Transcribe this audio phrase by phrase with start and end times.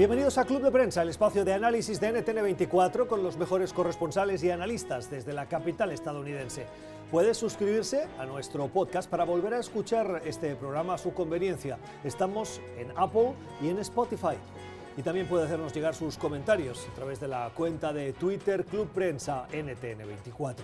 [0.00, 4.42] Bienvenidos a Club de Prensa, el espacio de análisis de NTN24 con los mejores corresponsales
[4.42, 6.64] y analistas desde la capital estadounidense.
[7.10, 11.76] Puede suscribirse a nuestro podcast para volver a escuchar este programa a su conveniencia.
[12.02, 14.38] Estamos en Apple y en Spotify.
[14.96, 18.88] Y también puede hacernos llegar sus comentarios a través de la cuenta de Twitter Club
[18.88, 20.54] Prensa NTN24.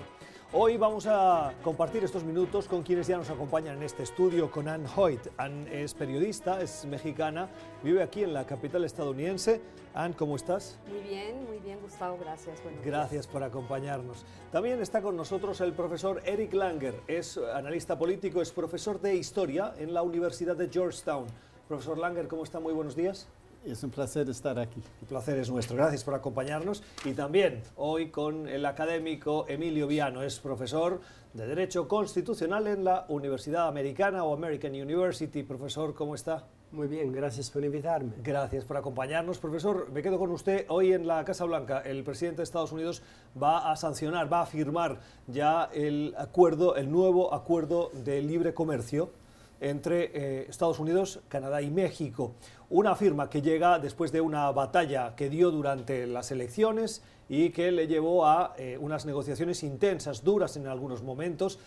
[0.52, 4.68] Hoy vamos a compartir estos minutos con quienes ya nos acompañan en este estudio, con
[4.68, 5.20] Ann Hoyt.
[5.38, 7.48] Ann es periodista, es mexicana,
[7.82, 9.60] vive aquí en la capital estadounidense.
[9.92, 10.78] Ann, ¿cómo estás?
[10.88, 12.60] Muy bien, muy bien, Gustavo, gracias.
[12.84, 14.24] gracias por acompañarnos.
[14.52, 19.74] También está con nosotros el profesor Eric Langer, es analista político, es profesor de historia
[19.78, 21.26] en la Universidad de Georgetown.
[21.66, 22.60] Profesor Langer, ¿cómo está?
[22.60, 23.26] Muy buenos días.
[23.66, 24.80] Es un placer estar aquí.
[25.02, 25.76] El placer es nuestro.
[25.76, 26.84] Gracias por acompañarnos.
[27.04, 30.22] Y también hoy con el académico Emilio Viano.
[30.22, 31.00] Es profesor
[31.32, 35.42] de Derecho Constitucional en la Universidad Americana o American University.
[35.42, 36.44] Profesor, ¿cómo está?
[36.70, 38.12] Muy bien, gracias por invitarme.
[38.22, 39.38] Gracias por acompañarnos.
[39.38, 40.66] Profesor, me quedo con usted.
[40.68, 43.02] Hoy en la Casa Blanca, el presidente de Estados Unidos
[43.40, 49.10] va a sancionar, va a firmar ya el acuerdo, el nuevo acuerdo de libre comercio
[49.60, 52.32] entre eh, Estados Unidos, Canadá y México.
[52.70, 57.72] Una firma que llega después de una batalla que dio durante las elecciones y que
[57.72, 61.58] le llevó a eh, unas negociaciones intensas, duras en algunos momentos,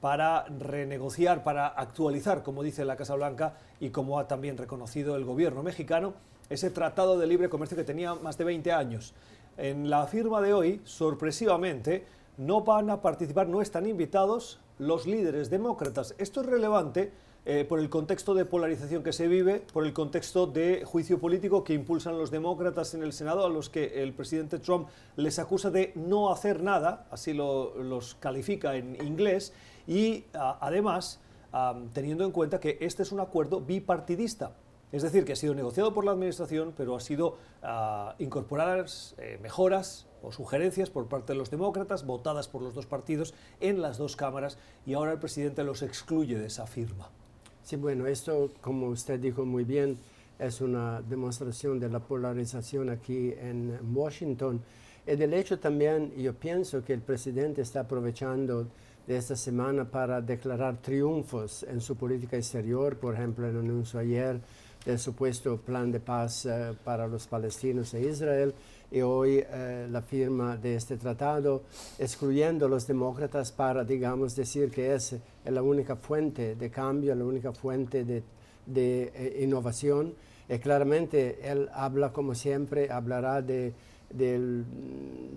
[0.00, 5.24] para renegociar, para actualizar, como dice la Casa Blanca y como ha también reconocido el
[5.24, 6.14] gobierno mexicano,
[6.50, 9.14] ese tratado de libre comercio que tenía más de 20 años.
[9.56, 12.04] En la firma de hoy, sorpresivamente,
[12.36, 16.14] no van a participar, no están invitados los líderes demócratas.
[16.18, 17.10] Esto es relevante
[17.46, 21.64] eh, por el contexto de polarización que se vive, por el contexto de juicio político
[21.64, 25.70] que impulsan los demócratas en el Senado, a los que el presidente Trump les acusa
[25.70, 29.52] de no hacer nada, así lo, los califica en inglés,
[29.86, 31.20] y además
[31.92, 34.52] teniendo en cuenta que este es un acuerdo bipartidista.
[34.92, 39.38] Es decir, que ha sido negociado por la Administración, pero ha sido uh, incorporadas eh,
[39.42, 43.98] mejoras o sugerencias por parte de los demócratas, votadas por los dos partidos en las
[43.98, 47.10] dos cámaras, y ahora el presidente los excluye de esa firma.
[47.66, 49.98] Sí, bueno, esto, como usted dijo muy bien,
[50.38, 54.62] es una demostración de la polarización aquí en Washington.
[55.04, 58.68] Y del hecho también, yo pienso que el presidente está aprovechando
[59.04, 64.40] de esta semana para declarar triunfos en su política exterior, por ejemplo, el anuncio ayer
[64.84, 68.54] del supuesto plan de paz eh, para los palestinos e Israel
[68.90, 71.64] y hoy eh, la firma de este tratado,
[71.98, 77.24] excluyendo a los demócratas para, digamos, decir que es la única fuente de cambio, la
[77.24, 78.22] única fuente de,
[78.66, 80.14] de eh, innovación.
[80.48, 83.74] Y claramente él habla, como siempre, hablará de,
[84.10, 84.64] del,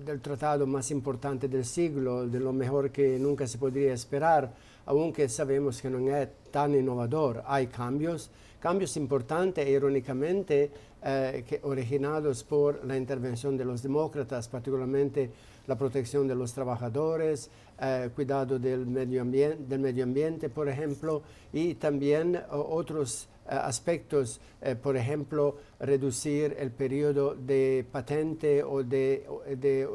[0.05, 4.53] del, tratado más importante del siglo, de lo mejor que nunca se podría esperar,
[4.85, 7.43] aunque sabemos que no es tan innovador.
[7.47, 8.29] Hay cambios,
[8.59, 10.71] cambios importantes, irónicamente,
[11.01, 15.31] eh, que originados por la intervención de los demócratas, particularmente
[15.65, 17.49] la protección de los trabajadores,
[17.81, 21.21] eh, cuidado del medio, ambiente, del medio ambiente, por ejemplo,
[21.53, 24.41] y también otros eh, aspectos,
[24.83, 29.25] por ejemplo, reducir el periodo de patente o de,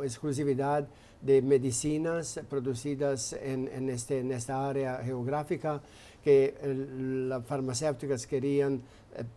[0.02, 0.88] exclusividad
[1.20, 5.82] de medicinas producidas en, este, en esta área geográfica
[6.24, 6.54] que
[7.28, 8.80] las farmacéuticas querían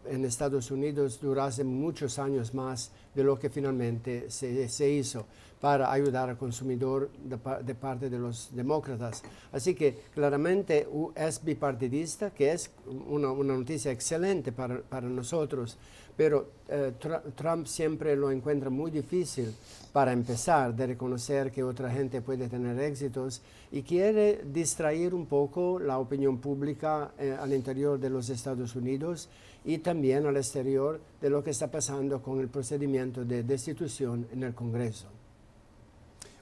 [0.06, 5.26] en Estados Unidos durase muchos años más de lo que finalmente se, se hizo
[5.60, 9.24] para ayudar al consumidor de, parte de los demócratas.
[9.52, 12.70] Así que claramente es bipartidista, que es
[13.08, 15.78] una, noticia excelente para, para nosotros,
[16.18, 16.94] pero eh,
[17.36, 19.54] Trump siempre lo encuentra muy difícil
[19.94, 23.42] para empezar de reconocer que otra gente puede tener éxitos
[23.72, 29.30] y quiere distraer un poco la opinión pública eh, al interior de los Estados Unidos
[29.64, 34.44] y también al exterior de lo que está pasando con el procedimiento de destitución en
[34.44, 35.08] el Congreso.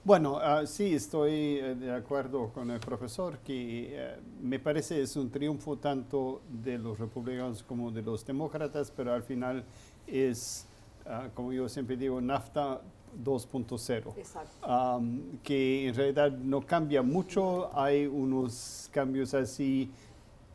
[0.06, 5.16] Bueno, uh, sí, estoy eh, de acuerdo con el profesor que uh, me parece es
[5.16, 9.66] un triunfo tanto de los republicanos como de los demócratas, pero al final
[10.06, 10.68] es,
[11.07, 12.81] uh, como yo siempre digo, NAFTA
[13.24, 19.90] 2.0, um, que en realidad no cambia mucho, hay unos cambios así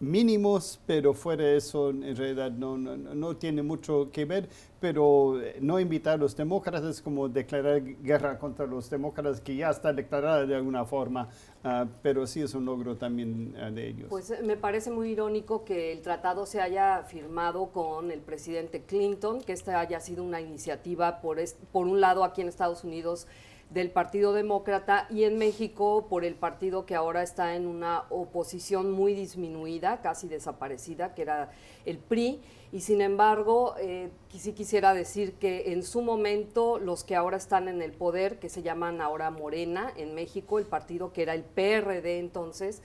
[0.00, 4.49] mínimos, pero fuera de eso en realidad no, no, no, tiene mucho que ver,
[4.81, 9.69] pero eh, no invitar a los demócratas como declarar guerra contra los demócratas, que ya
[9.69, 11.29] está declarada de alguna forma,
[11.64, 14.06] uh, pero sí es un logro también uh, de ellos.
[14.08, 18.82] Pues eh, me parece muy irónico que el tratado se haya firmado con el presidente
[18.82, 21.38] Clinton, que esta haya sido una iniciativa por,
[21.73, 23.26] por un lado aquí en Estados Unidos
[23.70, 28.90] del Partido Demócrata y en México por el partido que ahora está en una oposición
[28.90, 31.52] muy disminuida, casi desaparecida, que era
[31.87, 32.40] el PRI.
[32.72, 37.69] Y sin embargo, eh, sí quisiera decir que en su momento los que ahora están
[37.69, 41.44] en el poder, que se llaman ahora Morena en México, el partido que era el
[41.44, 42.82] PRD entonces,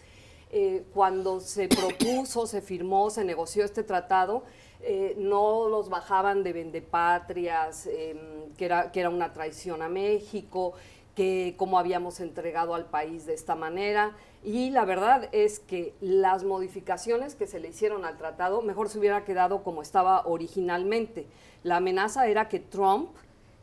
[0.52, 4.44] eh, cuando se propuso, se firmó, se negoció este tratado,
[4.86, 8.16] eh, no los bajaban de vendepatrias, eh,
[8.58, 10.74] que, era, que era una traición a México,
[11.16, 14.16] que cómo habíamos entregado al país de esta manera.
[14.44, 19.00] Y la verdad es que las modificaciones que se le hicieron al tratado, mejor se
[19.00, 21.26] hubiera quedado como estaba originalmente.
[21.64, 23.10] La amenaza era que Trump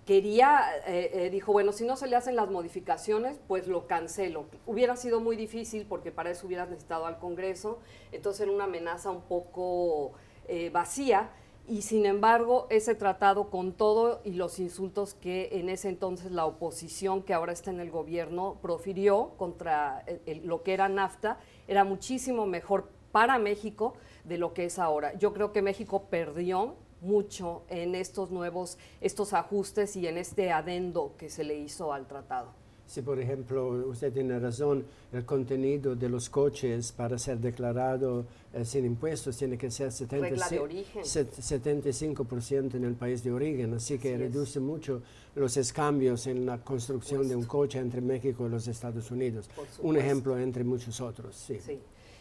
[0.07, 4.47] quería, eh, eh, dijo, bueno, si no se le hacen las modificaciones, pues lo cancelo.
[4.67, 7.79] Hubiera sido muy difícil porque para eso hubieras necesitado al Congreso,
[8.11, 10.13] entonces era una amenaza un poco
[10.49, 11.31] eh, vacía.
[11.69, 16.45] Y sin embargo, ese tratado con todo y los insultos que en ese entonces la
[16.45, 20.05] oposición que ahora está en el gobierno profirió contra
[20.43, 23.95] lo que era NAFTA, era muchísimo mejor para México
[24.25, 25.15] de lo que es ahora.
[25.15, 31.15] Yo creo que México perdió mucho en estos nuevos, estos ajustes y en este adendo
[31.19, 32.62] que se le hizo al tratado.
[32.93, 34.85] Si, por ejemplo, usted tiene razón,
[35.15, 42.75] el contenido de los coches para ser declarado eh, sin impuestos tiene que ser 75%
[42.75, 45.01] en el país de origen, así que reduce mucho
[45.35, 49.49] los escambios en la construcción de un coche entre México y los Estados Unidos.
[49.81, 51.59] Un ejemplo entre muchos otros, sí.
[51.65, 51.81] sí.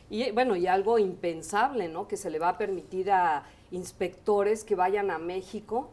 [0.10, 2.08] Y bueno, y algo impensable, ¿no?
[2.08, 5.90] Que se le va a permitir a inspectores que vayan a México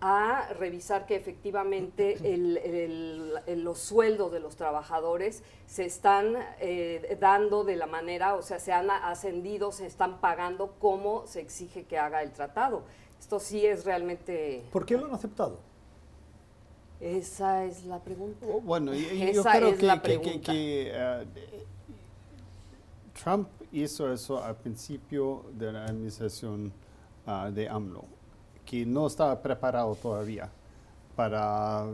[0.00, 2.16] a revisar que efectivamente
[3.56, 8.72] los sueldos de los trabajadores se están eh, dando de la manera, o sea, se
[8.72, 12.82] han ascendido, se están pagando como se exige que haga el tratado.
[13.18, 14.64] Esto sí es realmente...
[14.72, 15.58] ¿Por qué lo han aceptado?
[17.00, 18.46] Esa es la pregunta.
[18.46, 19.76] Oh, bueno, yo, creo
[20.20, 21.26] que, que,
[23.22, 26.72] Trump hizo eso al principio de la administración
[27.26, 28.04] Ah, de AMLO,
[28.70, 30.48] que no estaba preparado todavía
[31.16, 31.84] para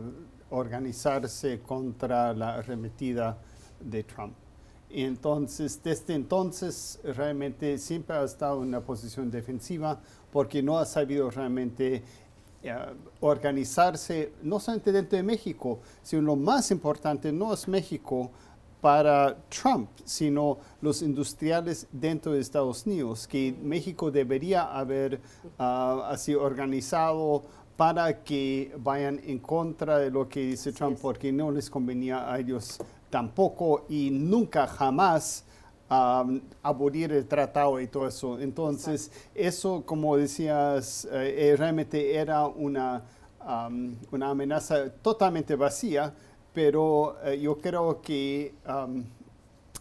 [0.51, 3.35] organizarse contra la arremetida
[3.79, 4.35] de Trump.
[4.87, 9.99] Y entonces, desde entonces, realmente siempre ha estado en una posición defensiva
[10.31, 12.03] porque no ha sabido realmente
[12.61, 12.75] eh,
[13.21, 18.29] organizarse, no solamente dentro de México, sino lo más importante no es México,
[18.81, 25.19] para Trump, sino los industriales dentro de Estados Unidos, que México debería haber
[25.57, 27.43] ah, así organizado
[27.75, 32.39] para que vayan en contra de lo que dice Trump, porque no les convenía a
[32.39, 32.79] ellos
[33.09, 35.43] tampoco y nunca jamás
[35.89, 38.39] abolir el tratado y todo eso.
[38.39, 43.03] Entonces, eso, como decías, eh, eh, realmente era una,
[44.11, 46.13] una amenaza totalmente vacía
[46.57, 48.51] pero eh, yo creo que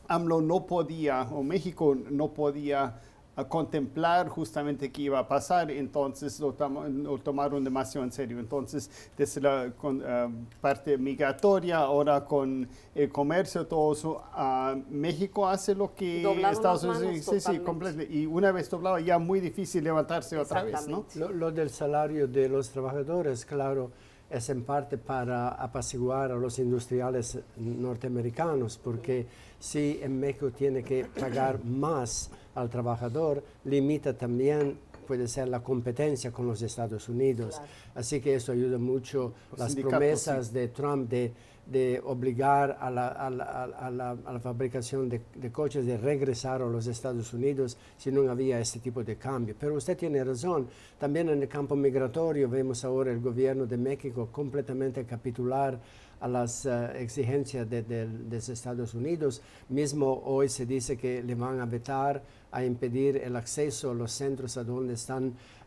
[0.09, 3.01] AMLO no podía, o México no podía
[3.35, 8.39] ah, contemplar justamente qué iba a pasar, entonces lo, tomaron demasiado en serio.
[8.39, 9.73] Entonces, desde la
[10.05, 10.29] ah,
[10.61, 17.25] parte migratoria, ahora con el comercio, todo eso, ah, México hace lo que Estados Unidos
[17.25, 18.03] sí, sí, completo.
[18.03, 21.07] Y una vez doblado, ya muy difícil levantarse otra vez, ¿no?
[21.15, 23.93] lo del salario de los trabajadores, claro
[24.31, 29.27] es en parte para apaciguar a los industriales norteamericanos, porque
[29.59, 36.33] si en México tiene que pagar más al trabajador, limita también puede ser la competencia
[36.33, 37.61] con los Estados Unidos.
[37.95, 41.33] Así que eso ayuda mucho las promesas de Trump de
[41.67, 45.21] de obligar a la, a la, a la, fabricación de,
[45.51, 49.55] coches de regresar a los Estados Unidos si no había este tipo de cambio.
[49.59, 50.69] Pero usted tiene razón,
[50.99, 55.79] también en el campo migratorio vemos ahora el gobierno de México completamente capitular
[56.21, 59.43] a las uh, exigencias de, de, los Estados Unidos.
[59.69, 64.13] Mismo hoy se dice que le van a vetar, a impedir el acceso a los
[64.13, 65.66] centros a donde están eh, eh,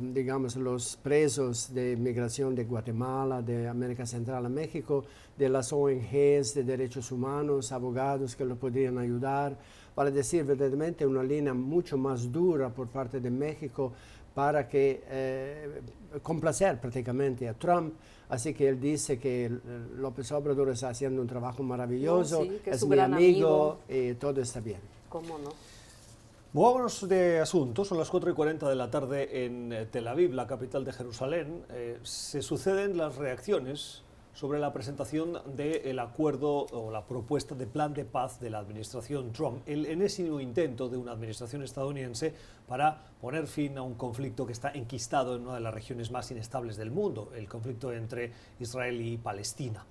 [0.00, 5.04] digamos, los presos de migración de Guatemala, de América Central a México,
[5.36, 9.56] de las ONGs de derechos humanos, abogados que lo podrían ayudar,
[9.94, 13.92] para decir verdaderamente una línea mucho más dura por parte de México
[14.34, 15.80] para que eh,
[16.22, 17.94] complacer prácticamente a Trump.
[18.28, 19.50] Así que él dice que
[19.96, 24.80] López Obrador está haciendo un trabajo maravilloso, es, mi amigo, y todo está bien.
[25.08, 25.73] ¿Cómo no?
[26.54, 30.34] Movámonos de asunto, son las 4 y 40 de la tarde en eh, Tel Aviv,
[30.34, 31.64] la capital de Jerusalén.
[31.70, 37.92] Eh, se suceden las reacciones sobre la presentación del acuerdo o la propuesta de plan
[37.92, 42.32] de paz de la administración Trump, el enésimo intento de una administración estadounidense
[42.68, 46.30] para poner fin a un conflicto que está enquistado en una de las regiones más
[46.30, 48.30] inestables del mundo, el conflicto entre
[48.60, 49.84] Israel y Palestina.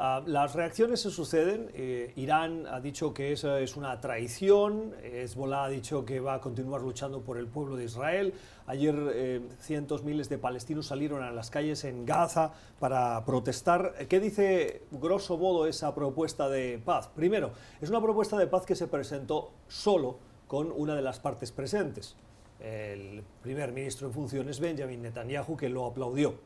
[0.00, 1.72] Ah, las reacciones se suceden.
[1.74, 4.94] Eh, Irán ha dicho que esa es una traición.
[5.02, 8.32] Hezbollah ha dicho que va a continuar luchando por el pueblo de Israel.
[8.66, 14.06] Ayer eh, cientos, miles de palestinos salieron a las calles en Gaza para protestar.
[14.08, 17.08] ¿Qué dice grosso modo esa propuesta de paz?
[17.08, 17.50] Primero,
[17.80, 22.14] es una propuesta de paz que se presentó solo con una de las partes presentes,
[22.60, 26.36] el primer ministro en funciones, Benjamin Netanyahu, que lo aplaudió.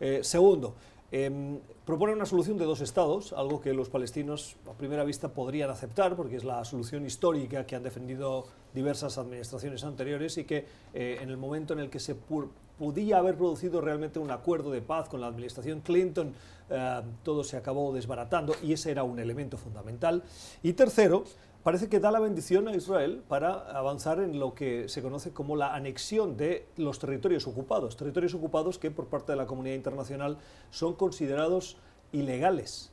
[0.00, 0.74] Eh, segundo,
[1.10, 5.70] Em, propone una solución de dos estados, algo que los palestinos a primera vista podrían
[5.70, 11.18] aceptar, porque es la solución histórica que han defendido diversas administraciones anteriores y que eh,
[11.22, 15.08] en el momento en el que se podía haber producido realmente un acuerdo de paz
[15.08, 16.34] con la administración Clinton,
[16.68, 20.22] eh, todo se acabó desbaratando y ese era un elemento fundamental.
[20.62, 21.24] Y tercero,
[21.62, 25.56] parece que da la bendición a Israel para avanzar en lo que se conoce como
[25.56, 30.38] la anexión de los territorios ocupados, territorios ocupados que por parte de la comunidad internacional
[30.70, 31.76] son considerados
[32.12, 32.92] ilegales.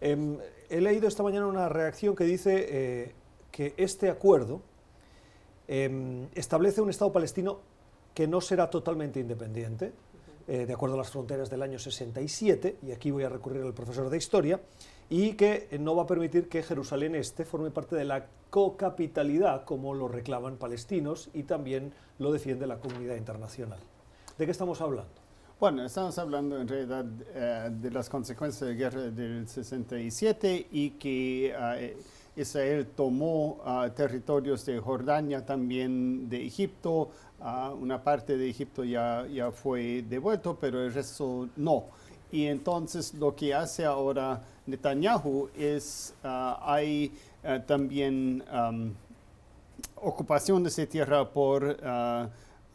[0.00, 3.14] Em, he leído esta mañana una reacción que dice eh,
[3.50, 4.62] que este acuerdo
[5.68, 7.60] em, establece un Estado palestino
[8.14, 9.92] que no será totalmente independiente,
[10.46, 13.74] eh, de acuerdo a las fronteras del año 67, y aquí voy a recurrir al
[13.74, 14.60] profesor de historia,
[15.10, 19.94] y que no va a permitir que Jerusalén Este forme parte de la cocapitalidad, como
[19.94, 23.78] lo reclaman palestinos y también lo defiende la comunidad internacional.
[24.38, 25.10] ¿De qué estamos hablando?
[25.60, 30.90] Bueno, estamos hablando en realidad eh, de las consecuencias de la guerra del 67 y
[30.90, 31.96] que eh,
[32.36, 37.10] Israel tomó uh, territorios de Jordania, también de Egipto.
[37.40, 41.84] Uh, una parte de Egipto ya, ya fue devuelto, pero el resto no.
[42.32, 48.42] Y entonces lo que hace ahora Netanyahu es, uh, hay uh, también
[49.96, 52.28] ocupación de esa tierra por uh,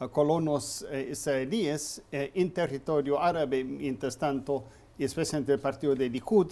[0.08, 4.64] colonos eh, israelíes eh, en territorio árabe, mientras tanto,
[4.98, 6.48] especialmente el partido de Likud,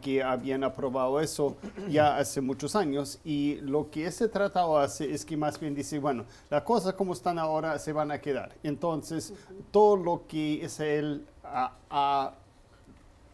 [0.00, 1.56] que habían aprobado eso
[1.88, 3.18] ya hace muchos años.
[3.24, 7.14] Y lo que ese tratado hace es que más bien dice, bueno, las cosas como
[7.14, 8.54] están ahora se van a quedar.
[8.62, 9.34] Entonces,
[9.72, 12.32] todo lo que Israel ha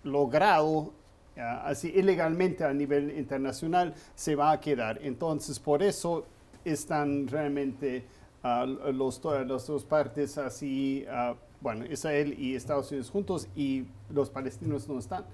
[0.06, 0.92] logrado
[1.36, 4.98] así ilegalmente a nivel internacional se va a quedar.
[5.02, 6.24] Entonces, por eso
[6.64, 8.04] están realmente
[8.42, 14.30] uh, los, las dos partes así, uh, bueno, Israel y Estados Unidos juntos y los
[14.30, 15.24] palestinos no están.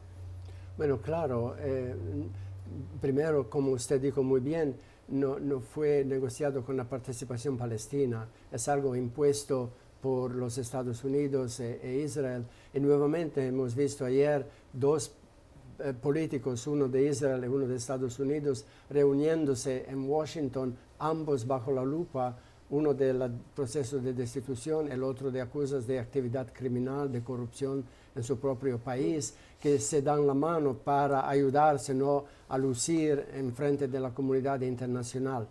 [0.77, 1.95] Bueno, claro, eh,
[3.01, 4.75] primero, como usted dijo muy bien,
[5.09, 11.61] no, no fue negociado con la participación palestina, es algo impuesto por los Estados Unidos
[11.61, 12.45] e, e Israel.
[12.75, 15.13] Y nuevamente hemos visto ayer dos
[15.79, 21.73] eh, políticos, uno de Israel y uno de Estados Unidos, reuniéndose en Washington, ambos bajo
[21.73, 22.37] la lupa,
[22.71, 28.23] uno del proceso de destitución, el otro de acusas de actividad criminal, de corrupción en
[28.23, 32.25] su propio país, que se dan la mano para ayudarse ¿no?
[32.49, 35.47] a lucir en frente de la comunidad internacional.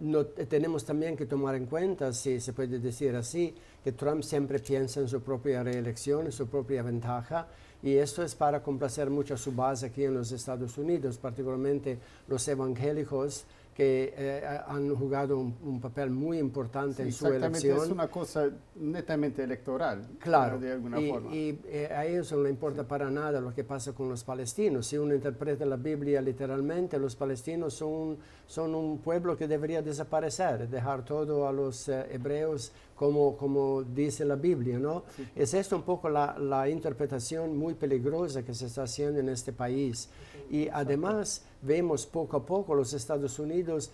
[0.00, 3.54] No, tenemos también que tomar en cuenta, si se puede decir así,
[3.84, 7.46] que Trump siempre piensa en su propia reelección, en su propia ventaja,
[7.82, 11.98] y esto es para complacer mucho a su base aquí en los Estados Unidos, particularmente
[12.26, 13.44] los evangélicos
[13.78, 17.78] que eh, han jugado un, papel muy importante en su elección.
[17.78, 21.32] Es una cosa netamente electoral, claro, de alguna y, forma.
[21.32, 24.84] Y eh, a ellos no le importa para nada lo que pasa con los palestinos.
[24.88, 28.18] Si uno interpreta la Biblia literalmente, los palestinos son,
[28.48, 34.24] son un pueblo que debería desaparecer, dejar todo a los eh, hebreos como, como dice
[34.24, 35.04] la Biblia, ¿no?
[35.36, 39.52] Es esto un poco la, la interpretación muy peligrosa que se está haciendo en este
[39.52, 40.10] país.
[40.50, 43.90] Y además vemos poco a poco los Estados Unidos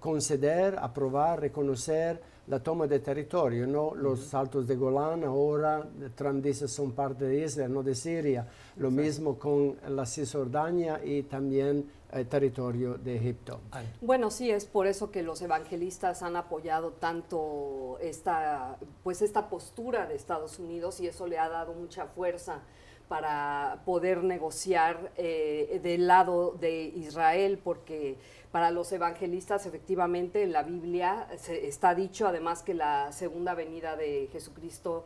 [0.00, 3.94] conceder, aprobar, reconocer la toma de territorio, ¿no?
[3.94, 8.46] Los saltos de Golán ahora, Trump dice son parte de Israel, no de Siria.
[8.76, 13.60] Lo mismo con la Cisjordania y también el territorio de Egipto.
[14.00, 20.06] Bueno, sí, es por eso que los evangelistas han apoyado tanto esta, pues esta postura
[20.06, 22.60] de Estados Unidos y eso le ha dado mucha fuerza
[23.08, 28.16] para poder negociar eh, del lado de Israel, porque
[28.50, 33.96] para los evangelistas efectivamente en la Biblia se, está dicho además que la segunda venida
[33.96, 35.04] de Jesucristo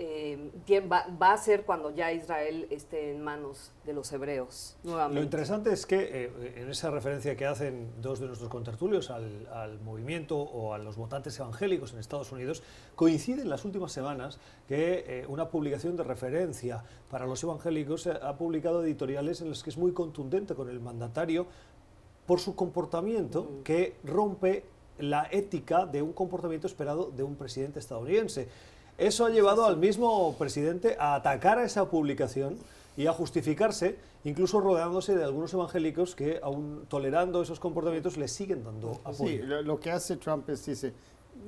[0.00, 0.50] eh,
[0.90, 5.16] va, a ser cuando ya Israel esté en manos de los hebreos nuevamente.
[5.18, 9.80] Lo interesante es que eh, en esa referencia que hacen dos de nuestros contertulios al,
[9.80, 12.62] movimiento o a los votantes evangélicos en Estados Unidos,
[12.94, 14.38] coincide en las últimas semanas
[14.68, 19.70] que eh, una publicación de referencia para los evangélicos ha publicado editoriales en las que
[19.70, 21.46] es muy contundente con el mandatario
[22.26, 24.64] por su comportamiento que rompe
[24.98, 28.48] la ética de un comportamiento esperado de un presidente estadounidense.
[28.98, 32.58] Eso ha llevado al mismo presidente a atacar a esa publicación
[32.96, 38.64] y a justificarse, incluso rodeándose de algunos evangélicos que, aún tolerando esos comportamientos, le siguen
[38.64, 39.16] dando apoyo.
[39.16, 40.92] Sí, lo que hace Trump es dice,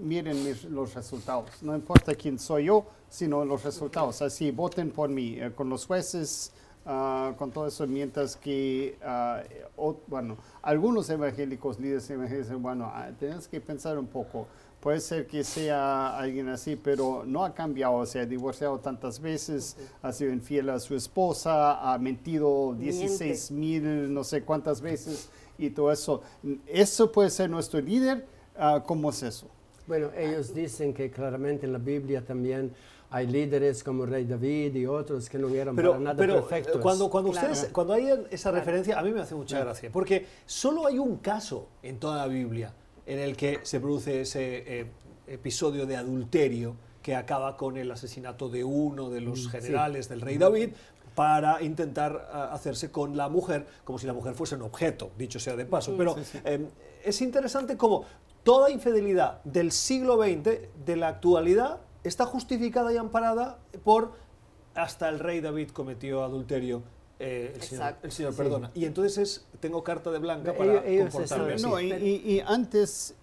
[0.00, 5.37] miren los resultados, no importa quién soy yo, sino los resultados, así voten por mí,
[5.40, 6.52] eh, con los jueces,
[6.87, 8.99] uh, con todo eso, mientras que,
[9.77, 14.47] uh, bueno, algunos evangélicos, líderes evangélicos, bueno, uh, tenemos que pensar un poco,
[14.81, 19.77] Puede ser que sea alguien así, pero no ha cambiado, se ha divorciado tantas veces,
[20.01, 25.69] ha sido infiel a su esposa, ha mentido 16 mil, no sé cuántas veces y
[25.69, 26.23] todo eso.
[26.67, 28.25] ¿Eso puede ser nuestro líder?
[28.59, 29.49] Uh, ¿Cómo es eso?
[29.87, 32.73] Bueno, ellos dicen que claramente en la Biblia también
[33.11, 36.40] hay líderes como Rey David y otros que no eran pero, para nada pero eh,
[36.40, 36.81] perfectos.
[36.81, 40.87] Cuando, cuando, ustedes, cuando hay esa referencia, a mí me hace mucha gracia, porque solo
[40.87, 42.73] hay un caso en toda la Biblia
[43.07, 44.87] en el que se produce ese eh,
[45.26, 50.21] episodio de adulterio que acaba con el asesinato de uno de los mm, generales del
[50.21, 50.71] rey David
[51.14, 55.40] para intentar ah, hacerse con la mujer como si la mujer fuese un objeto, dicho
[55.40, 55.93] sea de paso.
[55.93, 56.67] Mm, Pero em,
[57.05, 58.05] es interesante cómo
[58.45, 64.12] toda infidelidad del siglo XX, de la actualidad, está justificada y amparada por
[64.75, 66.83] hasta el rey David cometió adulterio
[67.23, 67.52] eh,
[68.02, 68.71] el, señor, perdona.
[68.75, 73.14] Y entonces es, tengo carta de blanca para comportarme No, y, antes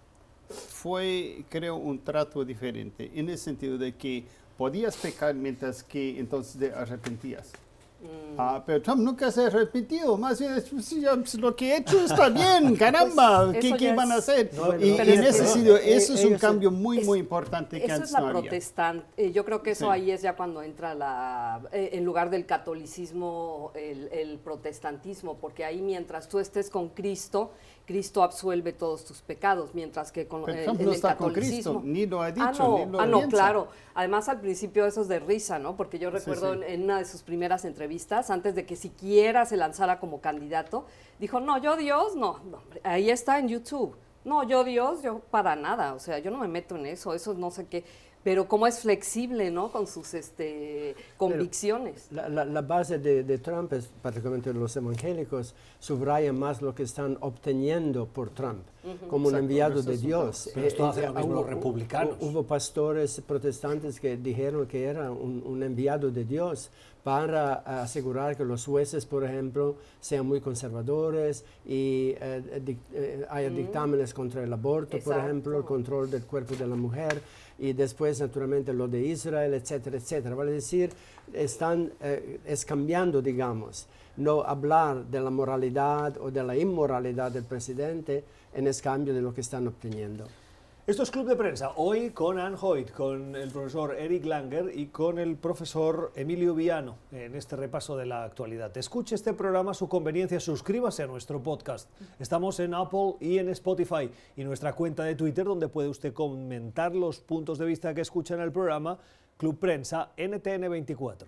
[0.50, 4.24] fue, creo, un trato diferente, en el sentido de que
[4.56, 7.52] podías pecar mientras que entonces te arrepentías.
[8.00, 8.40] Mm.
[8.40, 12.30] Ah, pero Trump nunca se ha arrepentido, más bien pues, lo que he hecho está
[12.30, 14.52] bien, caramba, ¿qué, ¿qué van a hacer?
[14.80, 18.30] y, en ese sentido, eso es un cambio muy, muy importante que antes es la
[18.30, 22.30] protestante, eh, yo creo que eso ahí es ya cuando entra la, eh, en lugar
[22.30, 27.52] del catolicismo, el, el protestantismo, porque ahí mientras tú estés con Cristo,
[27.86, 32.22] Cristo absuelve todos tus pecados, mientras que con Pero no está con Cristo, ni lo
[32.22, 33.70] ha dicho, ah, no, ni lo ah, no claro.
[33.94, 35.78] Además, al principio eso es de risa, ¿no?
[35.78, 40.00] Porque yo recuerdo En, una de sus primeras entrevistas, antes de que siquiera se lanzara
[40.00, 40.86] como candidato,
[41.20, 43.96] dijo, no, yo Dios, no, no ahí está en YouTube.
[44.26, 47.34] No, yo Dios, yo para nada, o sea, yo no me meto en eso, eso
[47.34, 47.86] no sé qué
[48.24, 49.72] pero cómo es flexible ¿no?
[49.72, 52.08] con sus este, convicciones.
[52.12, 58.32] La, base de, Trump, es, particularmente los evangélicos, subraya más lo que están obteniendo por
[58.32, 58.64] Trump,
[59.10, 60.50] como un enviado de Dios.
[60.54, 62.16] Pero esto hace lo los republicanos.
[62.20, 66.70] Hubo pastores protestantes que dijeron que era un, enviado de Dios
[67.04, 74.14] para asegurar que los jueces, por ejemplo, sean muy conservadores y eh, eh, haya dictámenes
[74.14, 77.22] contra el aborto, por ejemplo, el control del cuerpo de la mujer
[77.60, 80.36] y después naturalmente lo de Israel, etcétera, etcétera.
[80.36, 80.92] Vale decir,
[81.34, 87.44] están, eh, es cambiando, digamos, no hablar de la moralidad o de la inmoralidad del
[87.44, 90.26] presidente en el cambio de lo que están obteniendo.
[90.88, 94.86] Esto es Club de Prensa, hoy con Anne Hoyt, con el profesor Eric Langer y
[94.86, 98.76] con el profesor Emilio Viano en este repaso de la actualidad.
[98.78, 101.90] Escuche este programa a su conveniencia, suscríbase a nuestro podcast.
[102.20, 106.96] Estamos en Apple y en Spotify y nuestra cuenta de Twitter donde puede usted comentar
[106.96, 108.98] los puntos de vista que escucha en el programa
[109.36, 111.26] Club Prensa NTN24.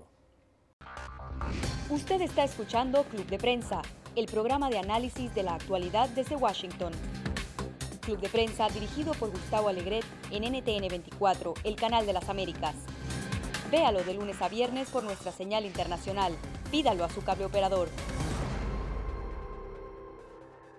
[1.89, 3.81] Usted está escuchando Club de Prensa,
[4.15, 6.93] el programa de análisis de la actualidad desde Washington.
[8.09, 12.73] Club de Prensa dirigido por Gustavo Alegret en NTN 24, el canal de las Américas.
[13.69, 16.33] Véalo de lunes a viernes por nuestra señal internacional.
[16.71, 17.87] Pídalo a su cable operador.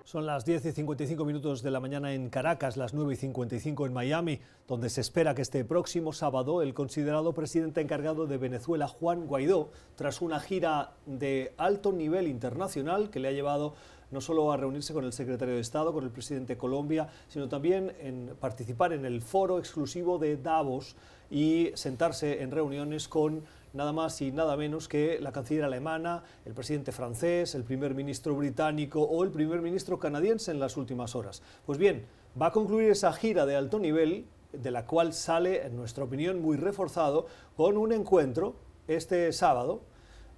[0.02, 3.86] Son las 10 y 55 minutos de la mañana en Caracas, las 9 y 55
[3.86, 8.88] en Miami, donde se espera que este próximo sábado el considerado presidente encargado de Venezuela,
[8.88, 13.76] Juan Guaidó, tras una gira de alto nivel internacional que le ha llevado
[14.10, 17.48] no solo a reunirse con el secretario de Estado, con el presidente de Colombia, sino
[17.48, 20.96] también en participar en el foro exclusivo de Davos
[21.30, 23.42] y sentarse en reuniones con
[23.72, 28.34] nada más y nada menos que la canciller alemana, el presidente francés, el primer ministro
[28.34, 31.42] británico o el primer ministro canadiense en las últimas horas.
[31.66, 32.04] Pues bien,
[32.40, 36.42] va a concluir esa gira de alto nivel, de la cual sale, en nuestra opinión,
[36.42, 38.56] muy reforzado, con un encuentro
[38.88, 39.82] este sábado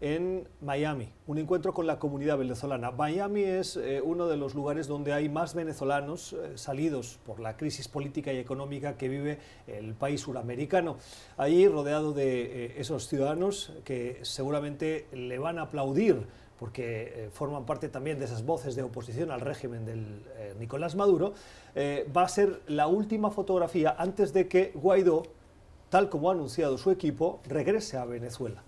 [0.03, 2.91] en Miami, un encuentro con la comunidad venezolana.
[2.91, 7.57] Miami es eh, uno de los lugares donde hay más venezolanos eh, salidos por la
[7.57, 9.39] crisis política y económica que vive
[9.69, 10.97] el país suramericano.
[11.37, 16.27] Allí rodeado de eh, esos ciudadanos que seguramente le van a aplaudir
[16.59, 20.23] porque forman parte también de esas voces de oposición al régimen del
[20.61, 21.35] Nicolás Maduro,
[22.17, 25.25] va a ser la última fotografía antes de que Guaidó,
[25.91, 28.63] tal como ha anunciado su equipo, regrese a Venezuela.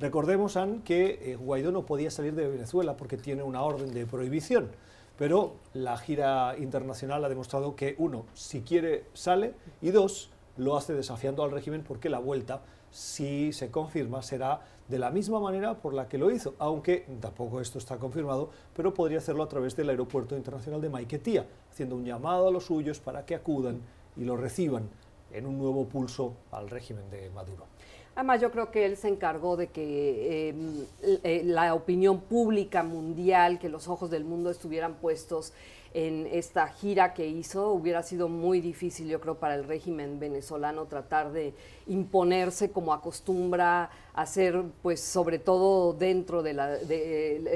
[0.00, 4.06] Recordemos, Ann, que eh, Guaidó no podía salir de Venezuela porque tiene una orden de
[4.06, 4.70] prohibición,
[5.18, 10.94] pero la gira internacional ha demostrado que, uno, si quiere, sale, y dos, lo hace
[10.94, 15.92] desafiando al régimen porque la vuelta, si se confirma, será de la misma manera por
[15.92, 19.90] la que lo hizo, aunque tampoco esto está confirmado, pero podría hacerlo a través del
[19.90, 23.82] aeropuerto internacional de Maiquetía, haciendo un llamado a los suyos para que acudan
[24.16, 24.88] y lo reciban
[25.30, 27.66] en un nuevo pulso al régimen de Maduro.
[28.20, 30.84] Además, yo creo que él se encargó de que em,
[31.24, 35.54] eh, la opinión pública mundial, que los ojos del mundo estuvieran puestos
[35.94, 37.70] en esta gira que hizo.
[37.70, 41.54] Hubiera sido muy difícil, yo creo, para el régimen venezolano tratar de
[41.86, 46.52] imponerse como acostumbra hacer, pues, sobre todo dentro de,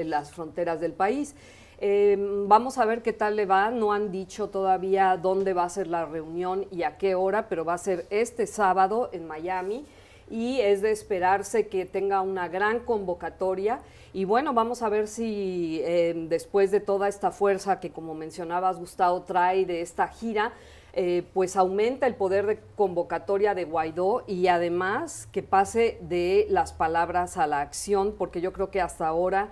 [0.03, 1.35] las fronteras del país.
[1.77, 3.69] Em, vamos a ver qué tal le va.
[3.69, 7.65] No han dicho todavía dónde va a ser la reunión y a qué hora, pero
[7.65, 9.85] va a ser este sábado en Miami
[10.29, 13.79] y es de esperarse que tenga una gran convocatoria.
[14.13, 18.79] Y bueno, vamos a ver si em, después de toda esta fuerza que, como mencionabas,
[18.79, 20.53] Gustavo trae de esta gira,
[20.93, 26.71] eh, pues aumenta el poder de convocatoria de Guaidó y además que pase de las
[26.71, 29.49] palabras a la acción, porque yo creo que hasta ahora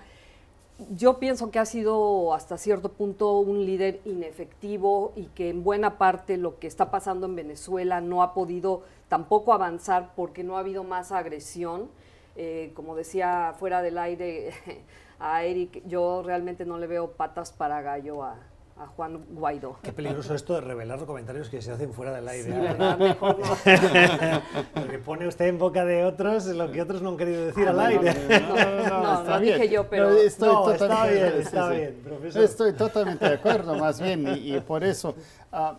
[0.90, 5.98] yo pienso que ha sido hasta cierto punto un líder inefectivo y que en buena
[5.98, 10.62] parte lo que está pasando en Venezuela no ha podido tampoco avanzar porque no ha
[10.62, 11.90] habido más agresión.
[12.36, 14.52] Eh, como decía fuera del aire
[15.20, 18.38] a Eric, yo realmente no le veo patas para gallo a,
[18.76, 19.78] a Juan Guaidó.
[19.84, 22.52] Qué peligroso esto de revelar los comentarios que se hacen fuera del aire.
[22.52, 22.98] Sí, ¿verdad?
[22.98, 23.46] Mejor no.
[24.74, 27.70] Porque pone usted en boca de otros lo que otros no han querido decir Ah,
[27.72, 28.14] al no, aire.
[28.50, 31.76] No, no, no, dije yo, pero No, estoy No, está totalmente- bien, está sí.
[31.78, 32.44] bien, profesor.
[32.44, 35.16] Estoy totalmente de acuerdo, más bien, y, y por eso,
[35.52, 35.78] ah,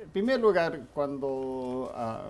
[0.00, 2.22] en primer lugar, cuando ah,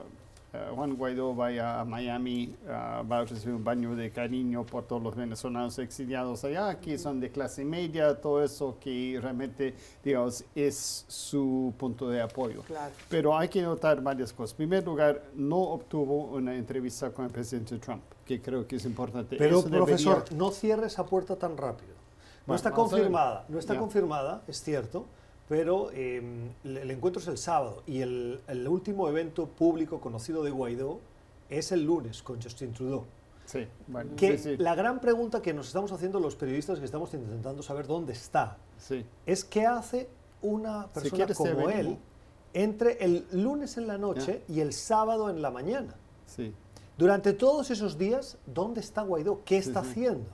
[0.74, 5.00] Juan Guaidó vaya a Miami, ah, va a recibir un baño de cariño por todos
[5.02, 11.04] los venezolanos exiliados allá, que son de clase media, todo eso que realmente, digamos, es
[11.06, 12.62] su punto de apoyo.
[12.62, 12.92] Claro.
[13.08, 14.52] Pero hay que notar varias cosas.
[14.54, 18.84] En primer lugar, no obtuvo una entrevista con el presidente Trump, que creo que es
[18.84, 19.36] importante.
[19.36, 21.92] Pero, Eso debería- profesor, no cierre esa puerta tan rápido.
[22.40, 25.06] No Bueno, está confirmada, no está confirmada, es cierto,
[25.50, 26.22] pero eh,
[26.62, 31.00] el, encuentro es el sábado y el, el último evento público conocido de Guaidó
[31.48, 33.04] es el lunes con Justin Trudeau.
[33.46, 34.56] Sí, bueno, Que sí, sí.
[34.58, 38.58] la gran pregunta que nos estamos haciendo los periodistas que estamos intentando saber dónde está
[38.78, 39.04] sí.
[39.26, 40.08] es qué hace
[40.40, 41.98] una Si persona te como él
[42.54, 45.96] entre el lunes en la noche y el sábado en la mañana.
[46.26, 46.54] Sí.
[46.96, 49.42] Durante todos esos días, ¿dónde está Guaidó?
[49.44, 50.30] ¿Qué está haciendo?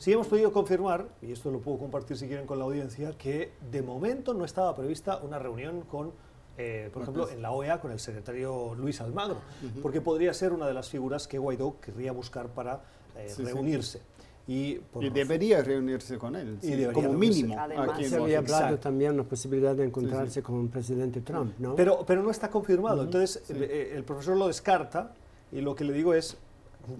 [0.00, 3.52] Sí hemos podido confirmar, y esto lo puedo compartir si quieren con la audiencia, que
[3.70, 6.12] de momento no estaba prevista una reunión con,
[6.56, 9.36] eh, por ejemplo, en la OEA con el secretario Luis Almagro,
[9.82, 12.80] porque podría ser una de las figuras que Guaidó querría buscar para
[13.14, 13.42] eh, Sí, sí.
[13.44, 14.00] reunirse.
[14.46, 17.42] Y, por Y razón- debería reunirse con él, Y sí, debería como reunirse.
[17.42, 17.60] mínimo.
[17.60, 18.80] Además, aquí Se había hablado Exacto.
[18.80, 21.74] también la posibilidad de encontrarse con el presidente Trump, ¿no?
[21.74, 23.02] Pero, pero no está confirmado.
[23.02, 25.12] Entonces, eh, el profesor lo descarta
[25.52, 26.38] y lo que le digo es,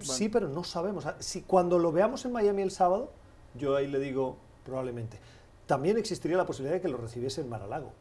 [0.00, 1.04] sí, pero no sabemos.
[1.18, 3.10] Si cuando lo veamos en Miami el sábado,
[3.54, 5.18] yo ahí le digo probablemente.
[5.66, 7.92] También existiría la posibilidad de que lo recibiese en Mar-a-Lago.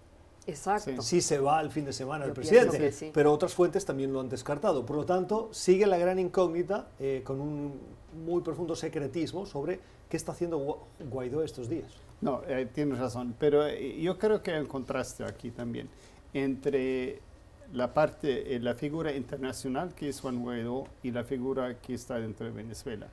[0.47, 1.01] Exacto.
[1.01, 3.11] Si se va el fin de semana el presidente, sí.
[3.13, 4.85] pero otras fuentes también lo han descartado.
[4.85, 7.79] Por lo tanto, sigue la gran incógnita eh, con un
[8.25, 10.77] muy profundo secretismo sobre qué está haciendo Gua-
[11.11, 11.91] Guaidó estos días.
[12.21, 15.87] No, eh, tienes razón, pero eh, yo creo que hay un contraste aquí también
[16.33, 17.21] entre
[17.73, 22.19] la parte, eh, la figura internacional que es Juan Guaidó y la figura que está
[22.19, 23.07] dentro de Venezuela.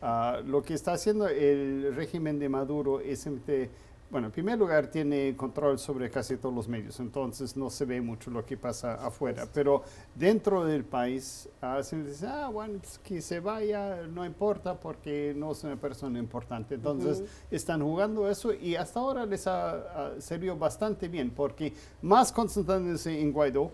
[0.00, 3.70] Ah, lo que está haciendo el régimen de Maduro es simplemente,
[4.10, 8.00] bueno, en primer lugar tiene control sobre casi todos los medios, entonces no se ve
[8.00, 9.82] mucho lo que pasa afuera, pero
[10.14, 15.32] dentro del país ah, se dice, ah, bueno, pues que se vaya, no importa porque
[15.36, 16.74] no es una persona importante.
[16.74, 19.70] Entonces están jugando eso y hasta ahora les ha,
[20.16, 21.72] ha servido bastante bien porque
[22.02, 23.70] más concentrándose en Guaidó,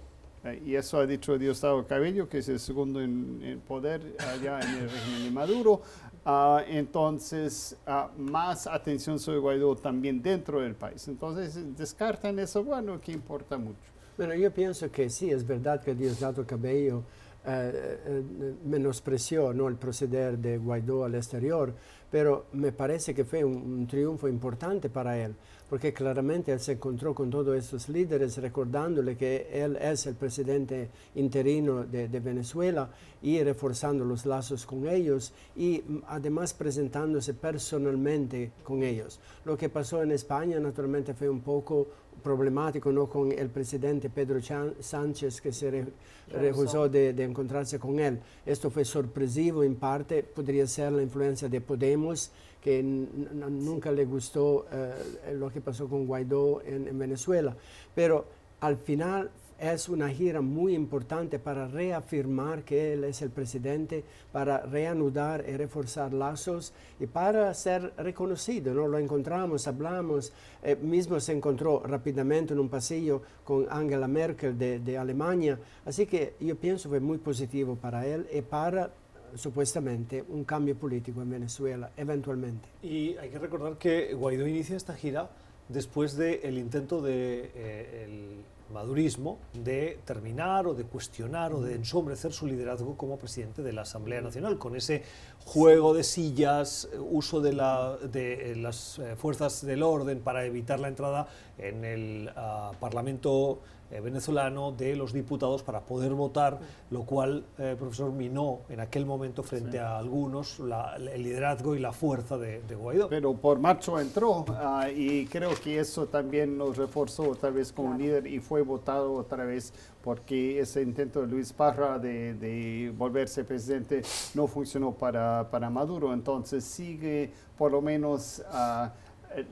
[0.65, 4.83] y eso ha dicho Diosdado Cabello, que es el segundo en, en poder allá en
[4.83, 5.83] el régimen de Maduro.
[6.25, 11.09] Ah, entonces, ah, más atención sobre Guaidó también dentro del país.
[11.09, 13.79] Entonces, descartan eso, bueno, que importa mucho.
[14.17, 17.03] Bueno, yo pienso que sí, es verdad que Diosdado Cabello
[17.47, 18.23] eh, eh,
[18.67, 19.69] menospreció ¿no?
[19.69, 21.73] el proceder de Guaidó al exterior,
[22.11, 25.35] pero me parece que fue un, triunfo importante para él,
[25.69, 30.89] porque claramente él se encontró con todos estos líderes recordándole que él es el presidente
[31.15, 32.91] interino de, de Venezuela
[33.23, 39.21] y reforzando los lazos con ellos y mm, además presentándose personalmente con ellos.
[39.45, 41.87] Lo que pasó en España naturalmente fue un poco
[42.19, 43.09] problemático ¿no?
[43.09, 44.41] con el presidente Pedro
[44.81, 45.87] Sánchez que se
[46.31, 48.21] rehusó de, encontrarse con él.
[48.45, 52.31] Esto fue sorpresivo en parte, podría ser la influencia de Podemos,
[52.69, 57.57] que nunca le gustó eh, lo que pasó con Guaidó en, en Venezuela.
[57.95, 58.27] Pero
[58.61, 64.59] al final es una gira muy importante para reafirmar que él es el presidente, para
[64.61, 68.75] reanudar y reforzar lazos y para ser reconocido.
[68.75, 68.87] ¿no?
[68.87, 74.79] Lo encontramos, hablamos, eh, mismo se encontró rápidamente en un pasillo con Angela Merkel de,
[74.79, 75.59] de Alemania.
[75.87, 78.91] Así que yo pienso que fue muy positivo para él y para
[79.35, 82.69] supuestamente un cambio político en Venezuela, eventualmente.
[82.83, 85.31] Y hay que recordar que Guaidó inicia esta gira
[85.69, 92.33] después del intento de eh, el madurismo de terminar o de cuestionar o de ensombrecer
[92.33, 95.03] su liderazgo como presidente de la Asamblea Nacional, con ese
[95.45, 100.89] juego de sillas, uso de, la, de las eh, fuerzas del orden para evitar la
[100.89, 103.61] entrada en el ah, Parlamento
[103.91, 106.59] eh, venezolano de los diputados para poder votar,
[106.91, 111.93] lo cual, eh, profesor, minó en aquel momento frente a algunos el liderazgo y la
[111.93, 113.09] fuerza de, Guaidó.
[113.09, 117.95] Pero por marzo entró ah, y creo que eso también nos reforzó otra vez como
[117.95, 119.73] líder y fue votado otra vez
[120.03, 124.03] porque ese intento de Luis Parra de, volverse presidente
[124.35, 126.13] no funcionó para, para Maduro.
[126.13, 128.43] Entonces sigue por lo menos...
[128.53, 128.89] Uh,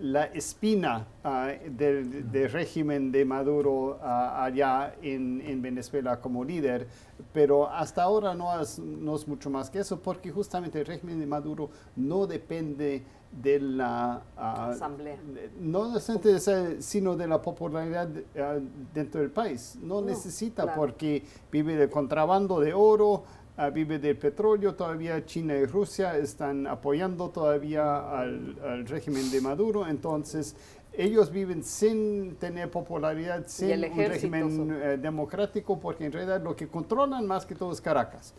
[0.01, 6.87] la espina ah, del, régimen de Maduro ah, allá en, Venezuela como líder,
[7.33, 11.21] pero hasta ahora no es, no es, mucho más que eso, porque justamente el régimen
[11.21, 13.03] de Maduro no depende
[13.43, 15.19] de la uh, asamblea,
[15.61, 15.99] no
[16.79, 18.09] sino de la popularidad
[18.95, 19.77] dentro del país.
[19.83, 23.25] No, necesita porque vive de contrabando de oro,
[23.73, 30.55] vive del petróleo, todavía China y Rusia están apoyando todavía al, régimen de Maduro, entonces
[30.93, 36.69] ellos viven sin tener popularidad, sin un régimen eh, democrático, porque en realidad lo que
[36.69, 38.35] controlan más que todo es Caracas.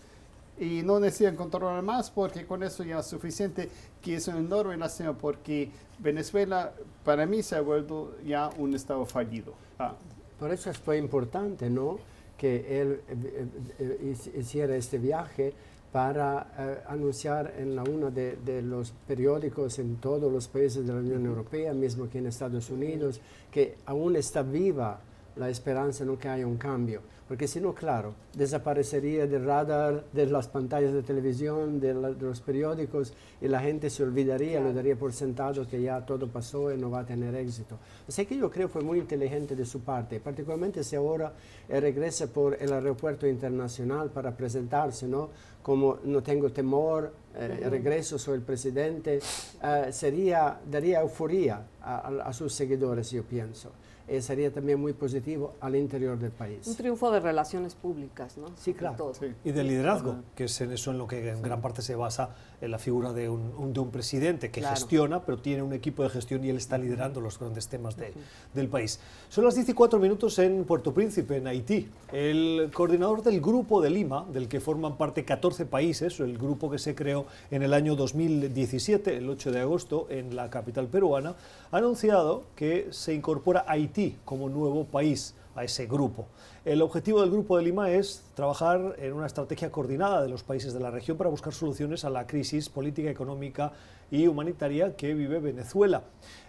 [0.59, 3.69] Y no necesitan controlar más porque con eso ya es suficiente,
[4.01, 9.05] que es un enorme lástima porque Venezuela para mí se ha vuelto ya un estado
[9.05, 9.53] fallido.
[9.77, 9.93] Ah.
[10.39, 11.99] Por eso fue importante, ¿no?
[12.37, 13.47] Que él eh,
[13.79, 15.53] eh, eh, hiciera este viaje
[15.91, 20.99] para anunciar en la una de, de, los periódicos en todos los países de la
[20.99, 23.19] Unión Europea, mismo aquí en Estados Unidos,
[23.49, 24.99] que aún está viva
[25.37, 30.25] la esperanza no que haya un cambio porque si no, claro, desaparecería del radar, de
[30.27, 35.11] las pantallas de televisión, de, los periódicos, y la gente se olvidaría, lo daría por
[35.11, 37.79] sentado que ya todo pasó y no va a tener éxito.
[38.07, 41.33] Así que yo creo que fue muy inteligente de su parte, particularmente si ahora
[41.67, 45.29] regresa por el aeropuerto internacional para presentarse, ¿no?
[45.61, 49.19] Como no tengo temor, eh, regreso, soy el presidente,
[49.61, 53.71] eh, sería, daría euforia a sus seguidores, yo pienso.
[54.07, 56.65] Eh, sería también muy positivo al interior del país.
[56.65, 58.47] Un triunfo de relaciones públicas, ¿no?
[58.55, 59.11] Sí, claro.
[59.43, 62.29] Y de liderazgo, que es en eso en lo que en gran parte se basa
[62.61, 66.09] en la figura de un, de un presidente que gestiona, pero tiene un equipo de
[66.09, 68.13] gestión y él está liderando los grandes temas de,
[68.53, 68.99] del país.
[69.29, 71.87] Son las 14 minutos en Puerto Príncipe, en Haití.
[72.11, 76.79] El coordinador del Grupo de Lima, del que forman parte 14 países, el grupo que
[76.79, 81.35] se creó en el año 2017, el 8 de agosto, en la capital peruana,
[81.71, 86.27] ha anunciado que se incorpora Haití como nuevo país a ese grupo.
[86.63, 90.71] El objetivo del Grupo de Lima es trabajar en una estrategia coordinada de los países
[90.73, 93.73] de la región para buscar soluciones a la crisis política, económica
[94.11, 96.03] y humanitaria que vive Venezuela.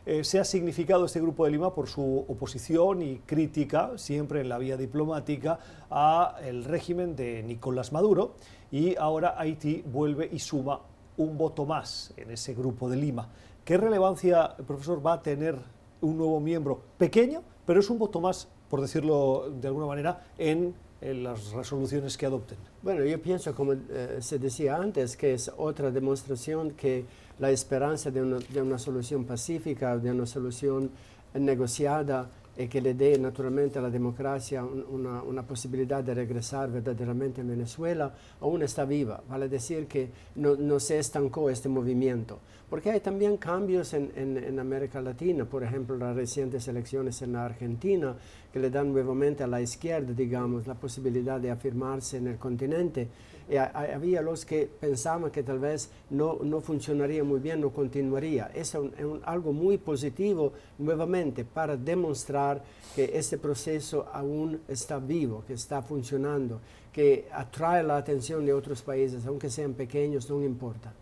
[0.04, 4.50] Eh, se ha significado este Grupo de Lima por su oposición y crítica, siempre en
[4.50, 8.34] la vía diplomática, al régimen de Nicolás Maduro
[8.70, 10.82] y ahora Haití vuelve y suma
[11.16, 13.28] un voto más en ese Grupo de Lima.
[13.64, 15.56] ¿Qué relevancia, profesor, va a tener
[16.00, 20.74] un nuevo miembro pequeño, pero es un voto más, por decirlo de alguna manera, en,
[21.00, 22.58] las resoluciones que adopten?
[22.82, 27.04] Bueno, yo pienso, como eh, se decía antes, que es otra demostración que
[27.38, 30.90] la esperanza de una, solución pacífica, de una solución
[31.34, 37.42] negociada, y que le dé naturalmente a la democracia una, una, posibilidad de regresar verdaderamente
[37.42, 39.22] a Venezuela, aún está viva.
[39.28, 42.40] Vale decir que no se estancó este movimiento.
[42.68, 48.14] Porque hay también cambios en, América Latina, por ejemplo, las recientes elecciones en la Argentina,
[48.52, 53.08] que le dan nuevamente a la izquierda, digamos, la posibilidad de afirmarse en el continente.
[53.50, 58.50] Y había los que pensaban que tal vez no, no funcionaría muy bien, no continuaría.
[58.54, 58.92] Es un,
[59.24, 62.62] algo muy positivo nuevamente para demostrar
[62.94, 66.60] que este proceso aún está vivo, que está funcionando,
[66.92, 70.92] que atrae la atención de otros países, aunque sean pequeños, no importa.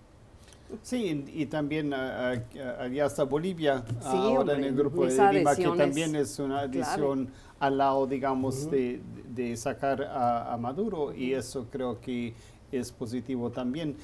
[0.83, 6.39] Sí, y también había hasta Bolivia ahora en el grupo de Lima, que también es
[6.39, 9.01] una adición al lado, digamos, de,
[9.35, 12.35] de, sacar a, Maduro, y eso creo que
[12.73, 13.97] es positivo también.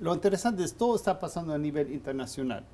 [0.00, 2.64] Lo interesante es todo está pasando a nivel internacional.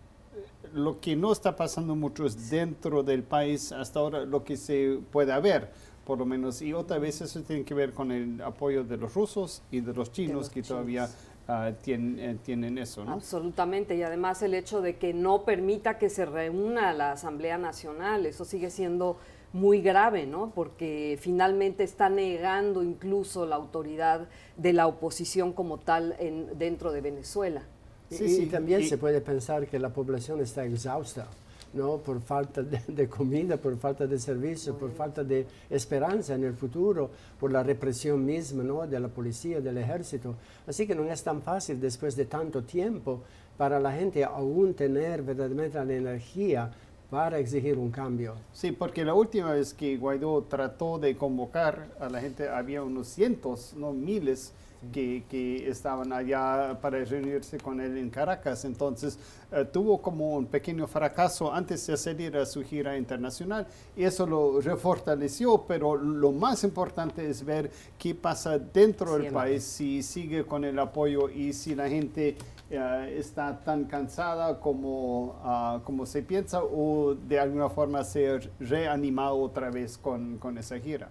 [0.75, 4.99] Lo que no está pasando mucho es dentro del país hasta ahora lo que se
[5.11, 5.71] puede ver
[6.05, 9.15] por lo menos, y otra vez eso tiene que ver con el apoyo de los
[9.15, 11.09] rusos y de los chinos que todavía
[11.49, 13.13] Ah, tienen, eh, tienen, eso, ¿no?
[13.13, 18.27] Absolutamente, y además el hecho de que no permita que se reúna la Asamblea Nacional,
[18.27, 19.19] eso sigue siendo
[19.53, 20.53] muy grave, ¿no?
[20.55, 27.01] Porque finalmente está negando incluso la autoridad de la oposición como tal en, dentro de
[27.01, 27.63] Venezuela.
[28.09, 31.27] Sí, y, también se puede pensar que la población está exhausta.
[31.75, 31.99] ¿No?
[31.99, 37.11] por falta de, comida, por falta de servicio, por falta de esperanza en el futuro,
[37.39, 38.87] por la represión misma ¿no?
[38.87, 40.35] de la policía, del ejército.
[40.67, 43.23] Así que no es tan fácil después de tanto tiempo
[43.57, 46.71] para la gente aún tener verdaderamente la energía
[47.11, 48.37] para exigir un cambio.
[48.55, 53.09] Sí, porque la última vez que Guaidó trató de convocar a la gente, había unos
[53.09, 54.55] cientos, no miles,
[54.93, 58.65] que, que, estaban allá para reunirse con él en Caracas.
[58.65, 59.19] Entonces
[59.53, 63.67] eh, tuvo como un pequeño fracaso antes de salir a su gira internacional
[63.97, 69.63] y eso lo refortaleció, pero lo más importante es ver qué pasa dentro del país,
[69.63, 72.37] si sigue con el apoyo y si la gente
[72.71, 79.39] eh, está tan cansada como, ah, como se piensa o de alguna forma ser reanimado
[79.39, 81.11] otra vez con, con esa gira.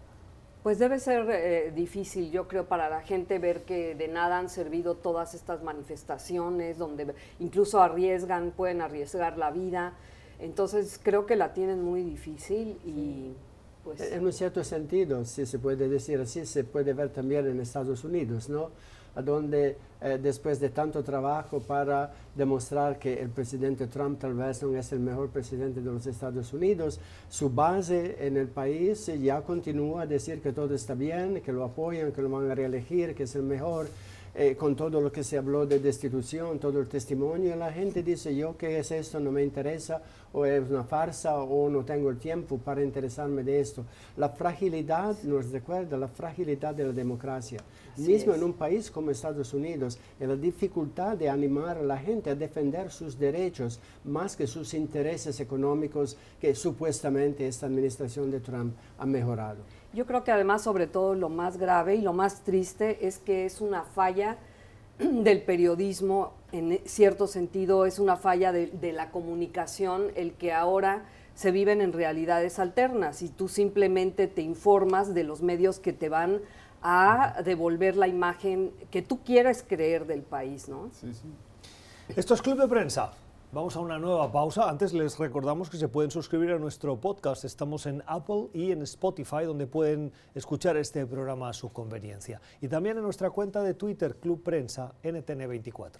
[0.63, 4.47] Pues debe ser eh, difícil, yo creo, para la gente ver que de nada han
[4.47, 9.93] servido todas estas manifestaciones, donde incluso arriesgan, pueden arriesgar la vida.
[10.39, 13.33] Entonces creo que la tienen muy difícil y
[13.83, 14.01] pues...
[14.01, 18.03] En un cierto sentido, si se puede decir así, se puede ver también en Estados
[18.03, 18.69] Unidos, ¿no?
[19.15, 24.63] A donde eh, después de tanto trabajo para demostrar que el presidente Trump tal vez
[24.63, 29.41] no es el mejor presidente de los Estados Unidos, su base en el país ya
[29.41, 33.13] continúa a decir que todo está bien, que lo apoyan, que lo van a reelegir,
[33.13, 33.87] que es el mejor.
[34.33, 38.33] Eh, con todo lo que se habló de destitución, todo el testimonio, la gente dice,
[38.33, 42.17] yo qué es esto, no me interesa, o es una farsa, o no tengo el
[42.17, 43.83] tiempo para interesarme de esto.
[44.15, 47.59] La fragilidad nos recuerda la fragilidad de la democracia.
[47.97, 52.29] Mismo en un país como Estados Unidos, en la dificultad de animar a la gente
[52.29, 58.75] a defender sus derechos más que sus intereses económicos que supuestamente esta administración de Trump
[58.97, 59.59] ha mejorado.
[59.93, 63.45] Yo creo que además, sobre todo, lo más grave y lo más triste es que
[63.45, 64.37] es una falla
[64.99, 71.51] del periodismo, en cierto sentido, es una falla de, la comunicación, el que ahora se
[71.51, 76.41] viven en realidades alternas y tú simplemente te informas de los medios que te van
[76.81, 80.89] a devolver la imagen que tú quieres creer del país, ¿no?
[80.91, 81.11] Sí.
[82.15, 83.13] Esto es Club de Prensa.
[83.53, 84.69] Vamos a una nueva pausa.
[84.69, 87.43] Antes les recordamos que se pueden suscribir a nuestro podcast.
[87.43, 92.39] Estamos en Apple y en Spotify, donde pueden escuchar este programa a su conveniencia.
[92.61, 95.99] Y también en nuestra cuenta de Twitter, Club Prensa NTN24.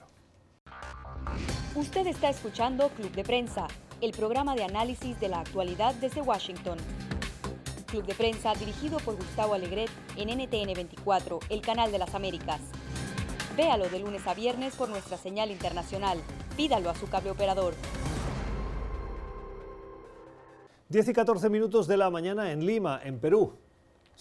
[1.76, 3.68] Usted está escuchando Club de Prensa,
[4.00, 6.78] el programa de análisis de la actualidad desde Washington.
[7.88, 12.62] Club de Prensa dirigido por Gustavo Alegret en NTN24, el canal de las Américas.
[13.56, 16.18] Véalo de lunes a viernes por nuestra señal internacional.
[16.56, 17.74] Pídalo a su cable operador.
[20.88, 23.61] 10 y 14 minutos de la mañana en Lima, en Perú.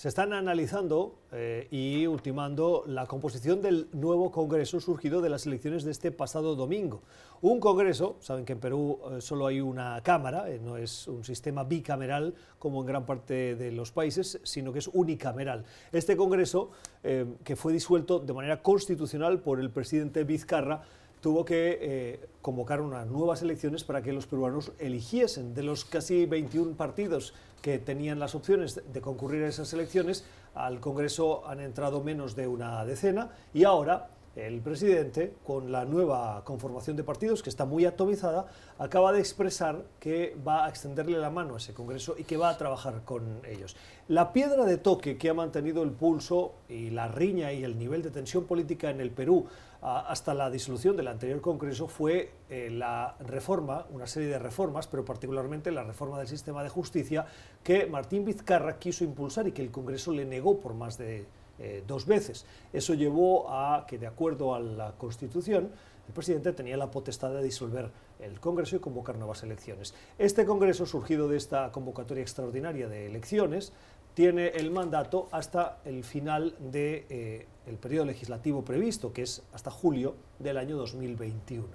[0.00, 5.84] Se están analizando eh, y ultimando la composición del nuevo Congreso surgido de las elecciones
[5.84, 7.02] de este pasado domingo.
[7.42, 11.22] Un Congreso, saben que en Perú eh, solo hay una Cámara, eh, no es un
[11.22, 15.66] sistema bicameral como en gran parte de los países, sino que es unicameral.
[15.92, 16.70] Este Congreso,
[17.02, 20.82] que fue disuelto de manera constitucional por el presidente Vizcarra,
[21.20, 25.54] tuvo que convocar unas nuevas elecciones para que los peruanos eligiesen.
[25.54, 30.80] De los casi 21 partidos que tenían las opciones de concurrir a esas elecciones, al
[30.80, 36.96] Congreso han entrado menos de una decena y ahora el presidente, con la nueva conformación
[36.96, 38.46] de partidos, que está muy atomizada,
[38.78, 42.48] acaba de expresar que va a extenderle la mano a ese Congreso y que va
[42.48, 43.76] a trabajar con ellos.
[44.06, 48.02] La piedra de toque que ha mantenido el pulso y la riña y el nivel
[48.02, 49.46] de tensión política en el Perú
[49.82, 55.04] hasta la disolución del anterior Congreso fue eh, la reforma, una serie de reformas, pero
[55.04, 57.26] particularmente la reforma del sistema de justicia
[57.64, 61.24] que Martín Vizcarra quiso impulsar y que el Congreso le negó por más de
[61.58, 62.44] eh, dos veces.
[62.72, 65.70] Eso llevó a que, de acuerdo a la Constitución,
[66.08, 69.94] el presidente tenía la potestad de disolver el Congreso y convocar nuevas elecciones.
[70.18, 73.72] Este Congreso, surgido de esta convocatoria extraordinaria de elecciones,
[74.14, 79.70] tiene el mandato hasta el final de, eh, el periodo legislativo previsto, que es hasta
[79.70, 81.66] julio del año 2021.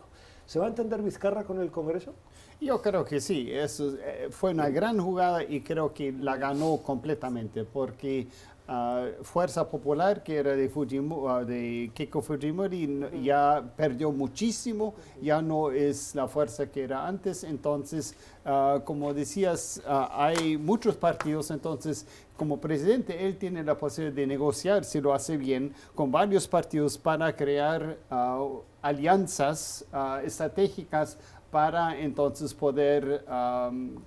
[0.46, 2.14] ¿Se va a entender Vizcarra con el Congreso?
[2.62, 6.78] Yo creo que sí, eso eh, fue una gran jugada y creo que la ganó
[6.78, 8.28] completamente porque
[9.22, 16.16] Fuerza Popular, que era de, Fujimori, de Keiko Fujimori, ya perdió muchísimo, ya no es
[16.16, 17.44] la fuerza que era antes.
[17.44, 22.08] Entonces, ah, como decías, hay muchos partidos, entonces,
[22.38, 26.98] como presidente, él tiene la posibilidad de negociar, si lo hace bien, con varios partidos
[26.98, 28.46] para crear ah,
[28.82, 29.86] alianzas
[30.24, 31.18] estratégicas
[31.56, 33.24] para entonces poder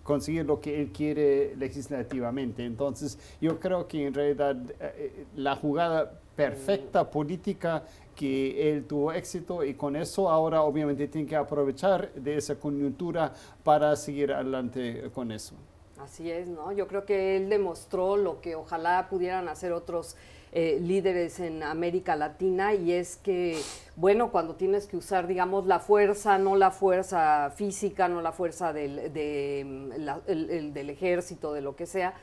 [0.03, 2.62] conseguir lo que él quiere legislativamente.
[2.62, 9.64] Entonces, yo creo que en realidad eh, la jugada perfecta política que él tuvo éxito
[9.64, 13.33] y con eso ahora obviamente tiene que aprovechar de esa coyuntura
[13.64, 15.55] para seguir adelante con eso.
[16.01, 16.72] Así es, ¿no?
[16.72, 20.16] Yo creo que él demostró lo que ojalá pudieran hacer otros
[20.53, 23.61] eh, líderes en América Latina y es que,
[23.96, 28.72] bueno, cuando tienes que usar, digamos, la fuerza, no la fuerza física, no la fuerza
[28.72, 32.14] del, del ejército, de lo que sea,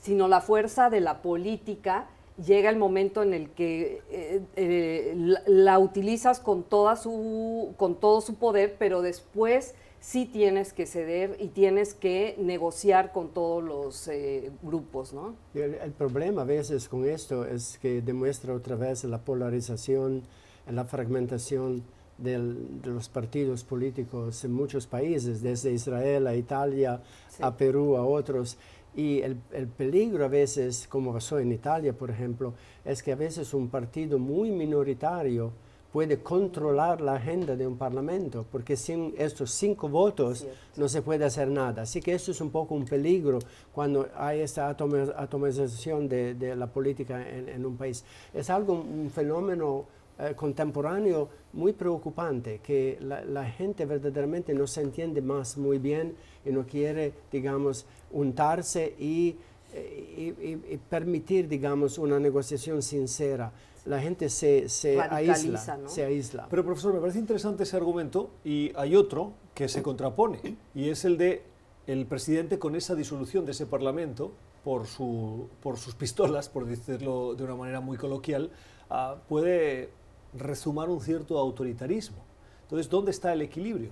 [0.00, 2.06] sino la fuerza de la política,
[2.44, 7.96] llega el momento en el que eh, eh, la, la, utilizas con, toda su, con
[7.96, 13.62] todo su poder, pero después sí tienes que ceder y tienes que negociar con todos
[13.62, 15.36] los eh, grupos, ¿no?
[15.54, 20.24] El, problema a veces con esto es que demuestra otra vez la polarización,
[20.68, 21.84] la fragmentación
[22.18, 22.38] de
[22.84, 27.00] los partidos políticos en muchos países, desde Israel a Italia,
[27.40, 28.58] a Perú, a otros.
[28.96, 33.16] Y el, el, peligro a veces, como pasó en Italia, por ejemplo, es que a
[33.16, 35.52] veces un partido muy minoritario
[35.92, 41.26] puede controlar la agenda de un parlamento, porque sin estos cinco votos no se puede
[41.26, 41.82] hacer nada.
[41.82, 43.38] Así que esto es un poco un peligro
[43.72, 48.04] cuando hay esta atomización de, la política en, un país.
[48.32, 49.84] Es algo, un fenómeno
[50.18, 56.14] eh, contemporáneo muy preocupante, que la, gente verdaderamente no se entiende más muy bien
[56.46, 59.36] y no quiere, digamos, untarse y,
[59.74, 63.52] eh, y permitir, digamos, una negociación sincera
[63.84, 66.46] la gente se, se aísla, se aísla.
[66.48, 71.04] Pero profesor, me parece interesante ese argumento y hay otro que se contrapone y es
[71.04, 71.42] el de
[71.86, 74.32] el presidente con esa disolución de ese parlamento
[74.64, 78.50] por, su, por sus pistolas, por decirlo de una manera muy coloquial,
[78.88, 79.90] ah, puede
[80.34, 82.18] resumar un cierto autoritarismo.
[82.62, 83.90] Entonces, ¿dónde está el equilibrio?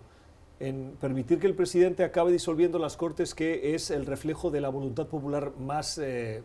[0.61, 4.68] En permitir que el presidente acabe disolviendo las Cortes, que es el reflejo de la
[4.68, 6.43] voluntad popular más eh,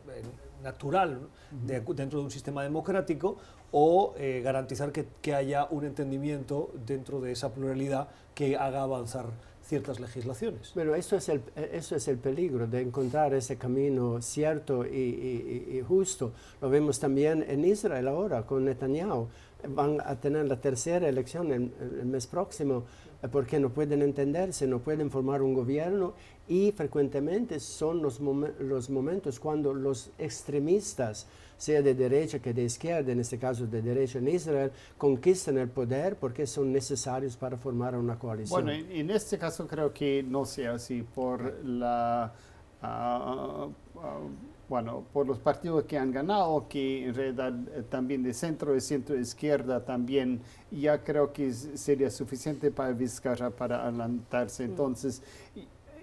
[0.64, 3.38] natural dentro de un sistema democrático
[3.72, 9.26] o eh, garantizar que, que, haya un entendimiento dentro de esa pluralidad que haga avanzar
[9.66, 10.72] ciertas legislaciones.
[10.76, 16.32] Bueno, eso es el, eso es el peligro de encontrar ese camino cierto y, justo.
[16.62, 19.28] Lo vemos también en Israel ahora con Netanyahu.
[19.70, 22.84] Van a tener la tercera elección el, el mes próximo
[23.32, 26.14] porque no pueden entenderse, no pueden formar un gobierno
[26.48, 28.20] y frecuentemente son los,
[28.60, 33.82] los momentos cuando los extremistas, sea de derecha que de izquierda, en este caso de
[33.82, 38.66] derecha en Israel, conquistan el poder porque son necesarios para formar una coalición.
[38.66, 42.34] Bueno, en, este caso creo que no sea así por la...
[42.82, 44.20] Ah, ah,
[44.68, 48.82] bueno, por los partidos que han ganado, que en realidad eh, también de centro, de
[48.82, 50.42] centro izquierda también,
[50.72, 54.66] ya creo que sería suficiente para Vizcarra para adelantarse.
[54.66, 54.70] Mm.
[54.72, 55.22] Entonces,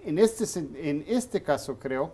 [0.05, 0.45] en este,
[0.89, 2.13] en este caso creo,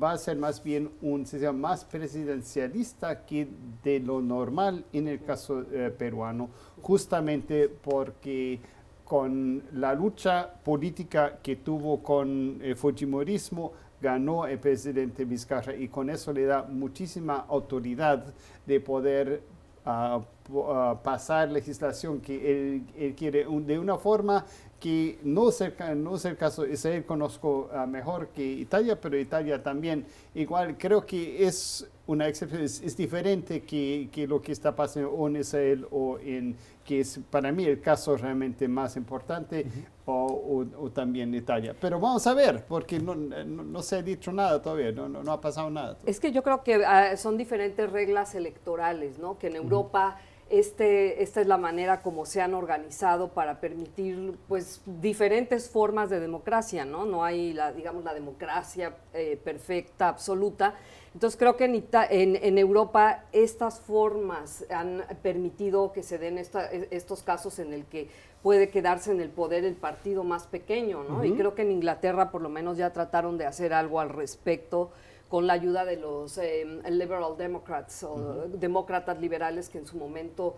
[0.00, 3.48] va a ser más bien un sistema más presidencialista que
[3.82, 6.48] de lo normal en el caso eh, peruano,
[6.80, 8.60] justamente porque
[9.04, 16.10] con la lucha política que tuvo con el Fujimorismo, ganó el presidente Vizcarra y con
[16.10, 18.24] eso le da muchísima autoridad
[18.66, 19.42] de poder
[19.86, 20.20] ah,
[20.68, 24.44] ah, pasar legislación que él, quiere de una forma
[24.80, 26.64] que no es el, no es el caso,
[27.06, 30.04] conozco ah, mejor que Italia, pero Italia también.
[30.34, 35.36] Igual creo que es una excepción, es, diferente que, que, lo que está pasando en
[35.36, 39.66] Israel o en, que es para mí el caso realmente más importante,
[40.04, 41.76] o, o, también Italia.
[41.80, 45.40] Pero vamos a ver, porque no, no, se ha dicho nada todavía, no, no, ha
[45.40, 45.96] pasado nada.
[46.04, 49.38] Es que yo creo que ah, son diferentes reglas electorales, ¿no?
[49.38, 50.18] Que en Europa...
[50.50, 56.20] Este, esta es la manera como se han organizado para permitir pues diferentes formas de
[56.20, 57.06] democracia, ¿no?
[57.06, 60.74] No hay la, digamos, la democracia eh, perfecta, absoluta.
[61.14, 66.46] Entonces creo que en, en, Europa estas formas han permitido que se den e,
[66.90, 68.08] estos casos en el que
[68.42, 71.24] puede quedarse en el poder el partido más pequeño, ¿no?
[71.24, 74.90] Y creo que en Inglaterra por lo menos ya trataron de hacer algo al respecto
[75.28, 80.56] con la ayuda de los eh, liberal democrats o demócratas liberales que en su momento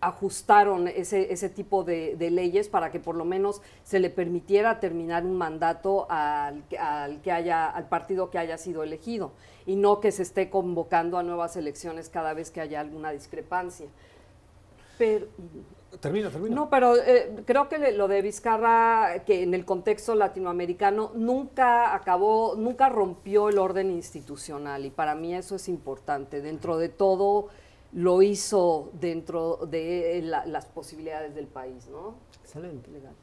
[0.00, 5.24] ajustaron ese, ese tipo de, leyes para que por lo menos se le permitiera terminar
[5.24, 9.32] un mandato al, al, que haya, al partido que haya sido elegido
[9.66, 13.88] y no que se esté convocando a nuevas elecciones cada vez que haya alguna discrepancia.
[14.96, 15.26] Pero,
[15.98, 16.54] Termina, termina.
[16.54, 22.54] No, pero eh, creo que lo de Vizcarra, que en el contexto latinoamericano nunca acabó,
[22.56, 26.40] nunca rompió el orden institucional y para mí eso es importante.
[26.42, 27.48] Dentro de todo
[27.92, 32.14] lo hizo dentro de las posibilidades del país, ¿no?
[32.42, 32.90] Excelente.
[32.90, 33.14] Legal.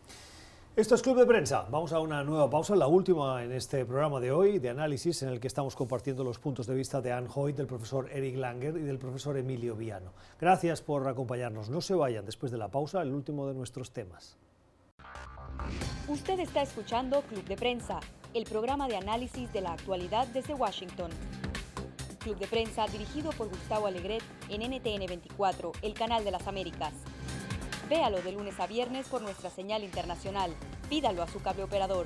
[0.78, 1.65] Esto es Club de Prensa.
[1.72, 5.30] Vamos a una nueva pausa, la última en este programa de hoy, de análisis, en
[5.30, 8.78] el que estamos compartiendo los puntos de vista de Anne Hoyt, del profesor Eric Langer
[8.78, 10.11] y del profesor Emilio Viano.
[10.39, 11.72] Gracias por acompañarnos.
[11.72, 14.38] No se vayan después de la pausa, el último de nuestros temas.
[16.07, 17.99] Usted está escuchando Club de Prensa,
[18.36, 21.09] el programa de análisis de la actualidad desde Washington.
[22.28, 26.91] Club de Prensa dirigido por Gustavo Alegret en NTN 24, el canal de las Américas.
[27.89, 30.51] Véalo de lunes a viernes por nuestra señal internacional.
[30.89, 32.05] Pídalo a su cable operador.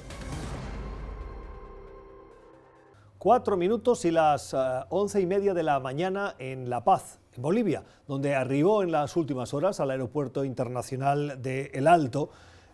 [3.18, 4.58] Cuatro minutos y las eh,
[4.90, 9.16] once y media de la mañana en La Paz, en Bolivia, donde arribó en las
[9.18, 12.30] últimas horas al aeropuerto internacional de El Alto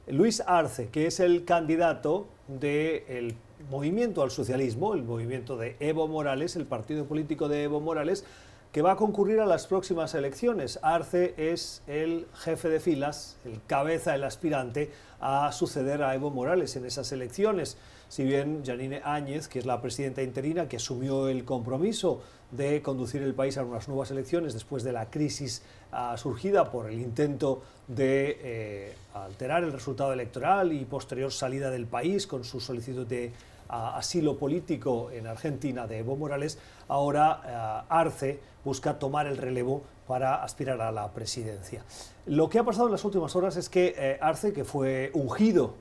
[0.09, 3.35] Luis Arce, que es el candidato del
[3.69, 8.23] movimiento al socialismo, el movimiento de Evo Morales, el partido político de Evo Morales,
[8.71, 10.79] que va a concurrir a las próximas elecciones.
[10.81, 16.77] Arce es el jefe de filas, el cabeza, el aspirante a suceder a Evo Morales
[16.77, 17.77] en esas elecciones.
[18.09, 23.21] Si bien Janine Áñez, que es la presidenta interina, que asumió el compromiso de conducir
[23.21, 27.61] el país a unas nuevas elecciones después de la crisis ah, surgida por el intento
[27.87, 33.33] de eh, alterar el resultado electoral y posterior salida del país con su solicitud de
[33.69, 40.41] asilo político en Argentina de Evo Morales, ahora eh, Arce busca tomar el relevo para
[40.43, 41.83] aspirar a la presidencia.
[42.25, 45.73] Lo que ha pasado en las últimas horas es que eh, Arce, que fue ungido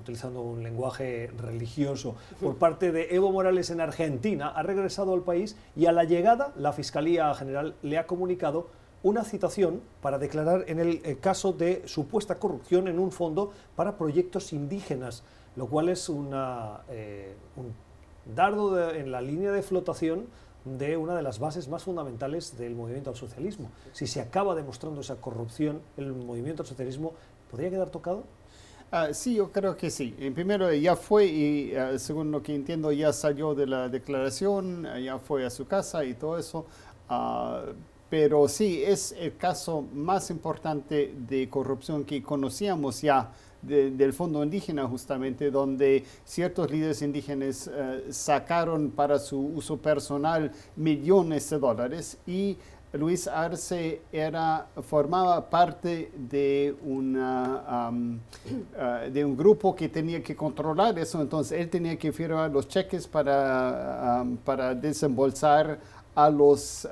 [0.00, 5.56] utilizando un lenguaje religioso, por parte de Evo Morales en Argentina, ha regresado al país
[5.76, 8.68] y a la llegada la Fiscalía General le ha comunicado
[9.02, 13.96] una citación para declarar en el eh, caso de supuesta corrupción en un fondo para
[13.96, 15.22] proyectos indígenas
[15.56, 17.74] lo cual es una, eh, un
[18.34, 20.26] dardo en la línea de flotación
[20.64, 23.70] de una de las bases más fundamentales del movimiento al socialismo.
[23.92, 27.14] Si se acaba demostrando esa corrupción, el movimiento al socialismo
[27.50, 28.24] podría quedar tocado.
[28.92, 30.14] Ah, sí, yo creo que sí.
[30.18, 34.84] En primero, ya fue y ah, según lo que entiendo, ya salió de la declaración,
[35.02, 36.66] ya fue a su casa y todo eso.
[37.08, 37.62] Ah,
[38.08, 43.30] pero sí, es el caso más importante de corrupción que conocíamos ya
[43.62, 51.48] del Fondo Indígena, justamente, donde ciertos líderes indígenas eh, sacaron para su uso personal millones
[51.50, 52.56] de dólares y
[52.92, 57.92] Luis Arce era, formaba parte de, una,
[58.76, 62.66] eh, de un grupo que tenía que controlar eso, entonces él tenía que firmar los
[62.66, 65.78] cheques para, para desembolsar
[66.14, 66.88] a los,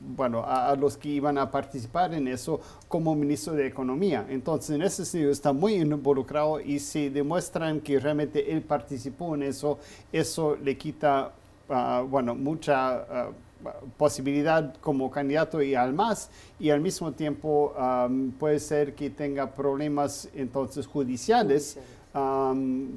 [0.00, 4.24] bueno, a, los que iban a participar en eso como ministro de Economía.
[4.28, 9.42] Entonces, en ese sentido está muy involucrado y si demuestran que realmente él participó en
[9.42, 9.78] eso,
[10.12, 11.32] eso le quita,
[11.68, 12.94] ah, bueno, mucha...
[12.94, 13.30] Ah,
[13.96, 17.74] posibilidad como candidato y al más y al mismo tiempo
[18.38, 21.78] puede ser que tenga problemas entonces judiciales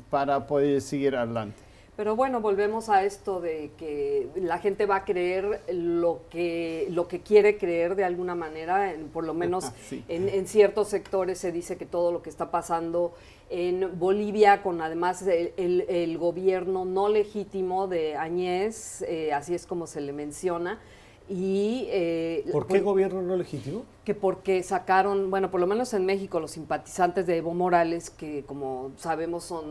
[0.09, 1.64] para poder seguir adelante.
[1.96, 7.08] Pero bueno, volvemos a esto de que la gente va a creer lo que, lo
[7.08, 9.72] que quiere creer de alguna manera, por lo menos
[10.10, 13.14] en, ciertos sectores se dice que todo lo que está pasando
[13.50, 20.02] en Bolivia, con además el, gobierno no legítimo de Añez, eh, así es como se
[20.02, 20.80] le menciona,
[21.28, 23.84] y, eh, ¿Por qué pues, gobierno no legítimo?
[24.03, 28.43] Que porque sacaron, bueno, por lo menos en México, los simpatizantes de Evo Morales, que
[28.43, 29.63] como sabemos son,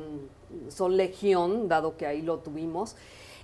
[0.69, 2.97] son legión, dado que ahí lo tuvimos,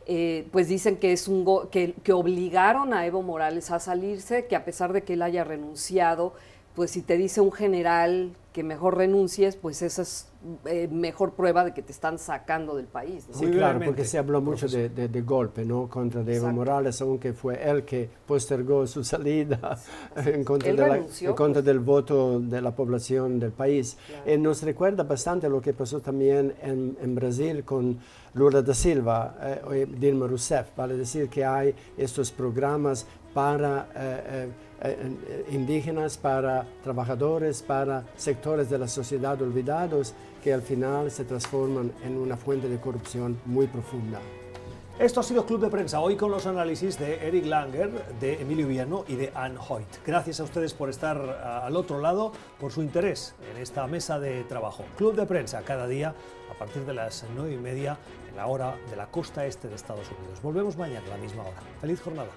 [0.07, 4.57] eh, pues dicen que es un que, que obligaron a Evo Morales a salirse, que
[4.57, 6.33] a pesar de que él haya renunciado,
[6.81, 10.31] pues si te dice un general que mejor renuncies, pues esa es
[10.65, 13.29] eh, mejor prueba de que te están sacando del país.
[13.33, 15.91] Sí, claro, porque se habló mucho de, de, golpe, ¿no?
[15.91, 19.79] Contra Evo Morales, aunque fue él que postergó su salida
[20.17, 23.99] en contra, en contra del voto de la población del país.
[24.25, 27.99] Eh, nos recuerda bastante lo que pasó también en, en Brasil con
[28.35, 29.37] Lula da Silva
[29.73, 34.49] eh, Dilma Rousseff, vale decir que hay estos programas para eh,
[34.83, 41.93] eh, indígenas, para trabajadores, para sectores de la sociedad olvidados que al final se transforman
[42.05, 44.21] en una fuente de corrupción muy profunda.
[44.99, 48.67] Esto ha sido Club de Prensa, hoy con los análisis de Eric Langer, de Emilio
[48.67, 49.87] Villano y de Anne Hoyt.
[50.05, 54.45] Gracias a ustedes por estar al otro lado, por su interés en esta mesa de
[54.45, 54.85] trabajo.
[54.99, 56.15] Club de Prensa, cada día
[56.51, 57.97] a partir de las nueve y media
[58.31, 60.41] en la hora de la costa este de Estados Unidos.
[60.43, 61.61] Volvemos mañana a la misma hora.
[61.81, 62.31] Feliz jornada.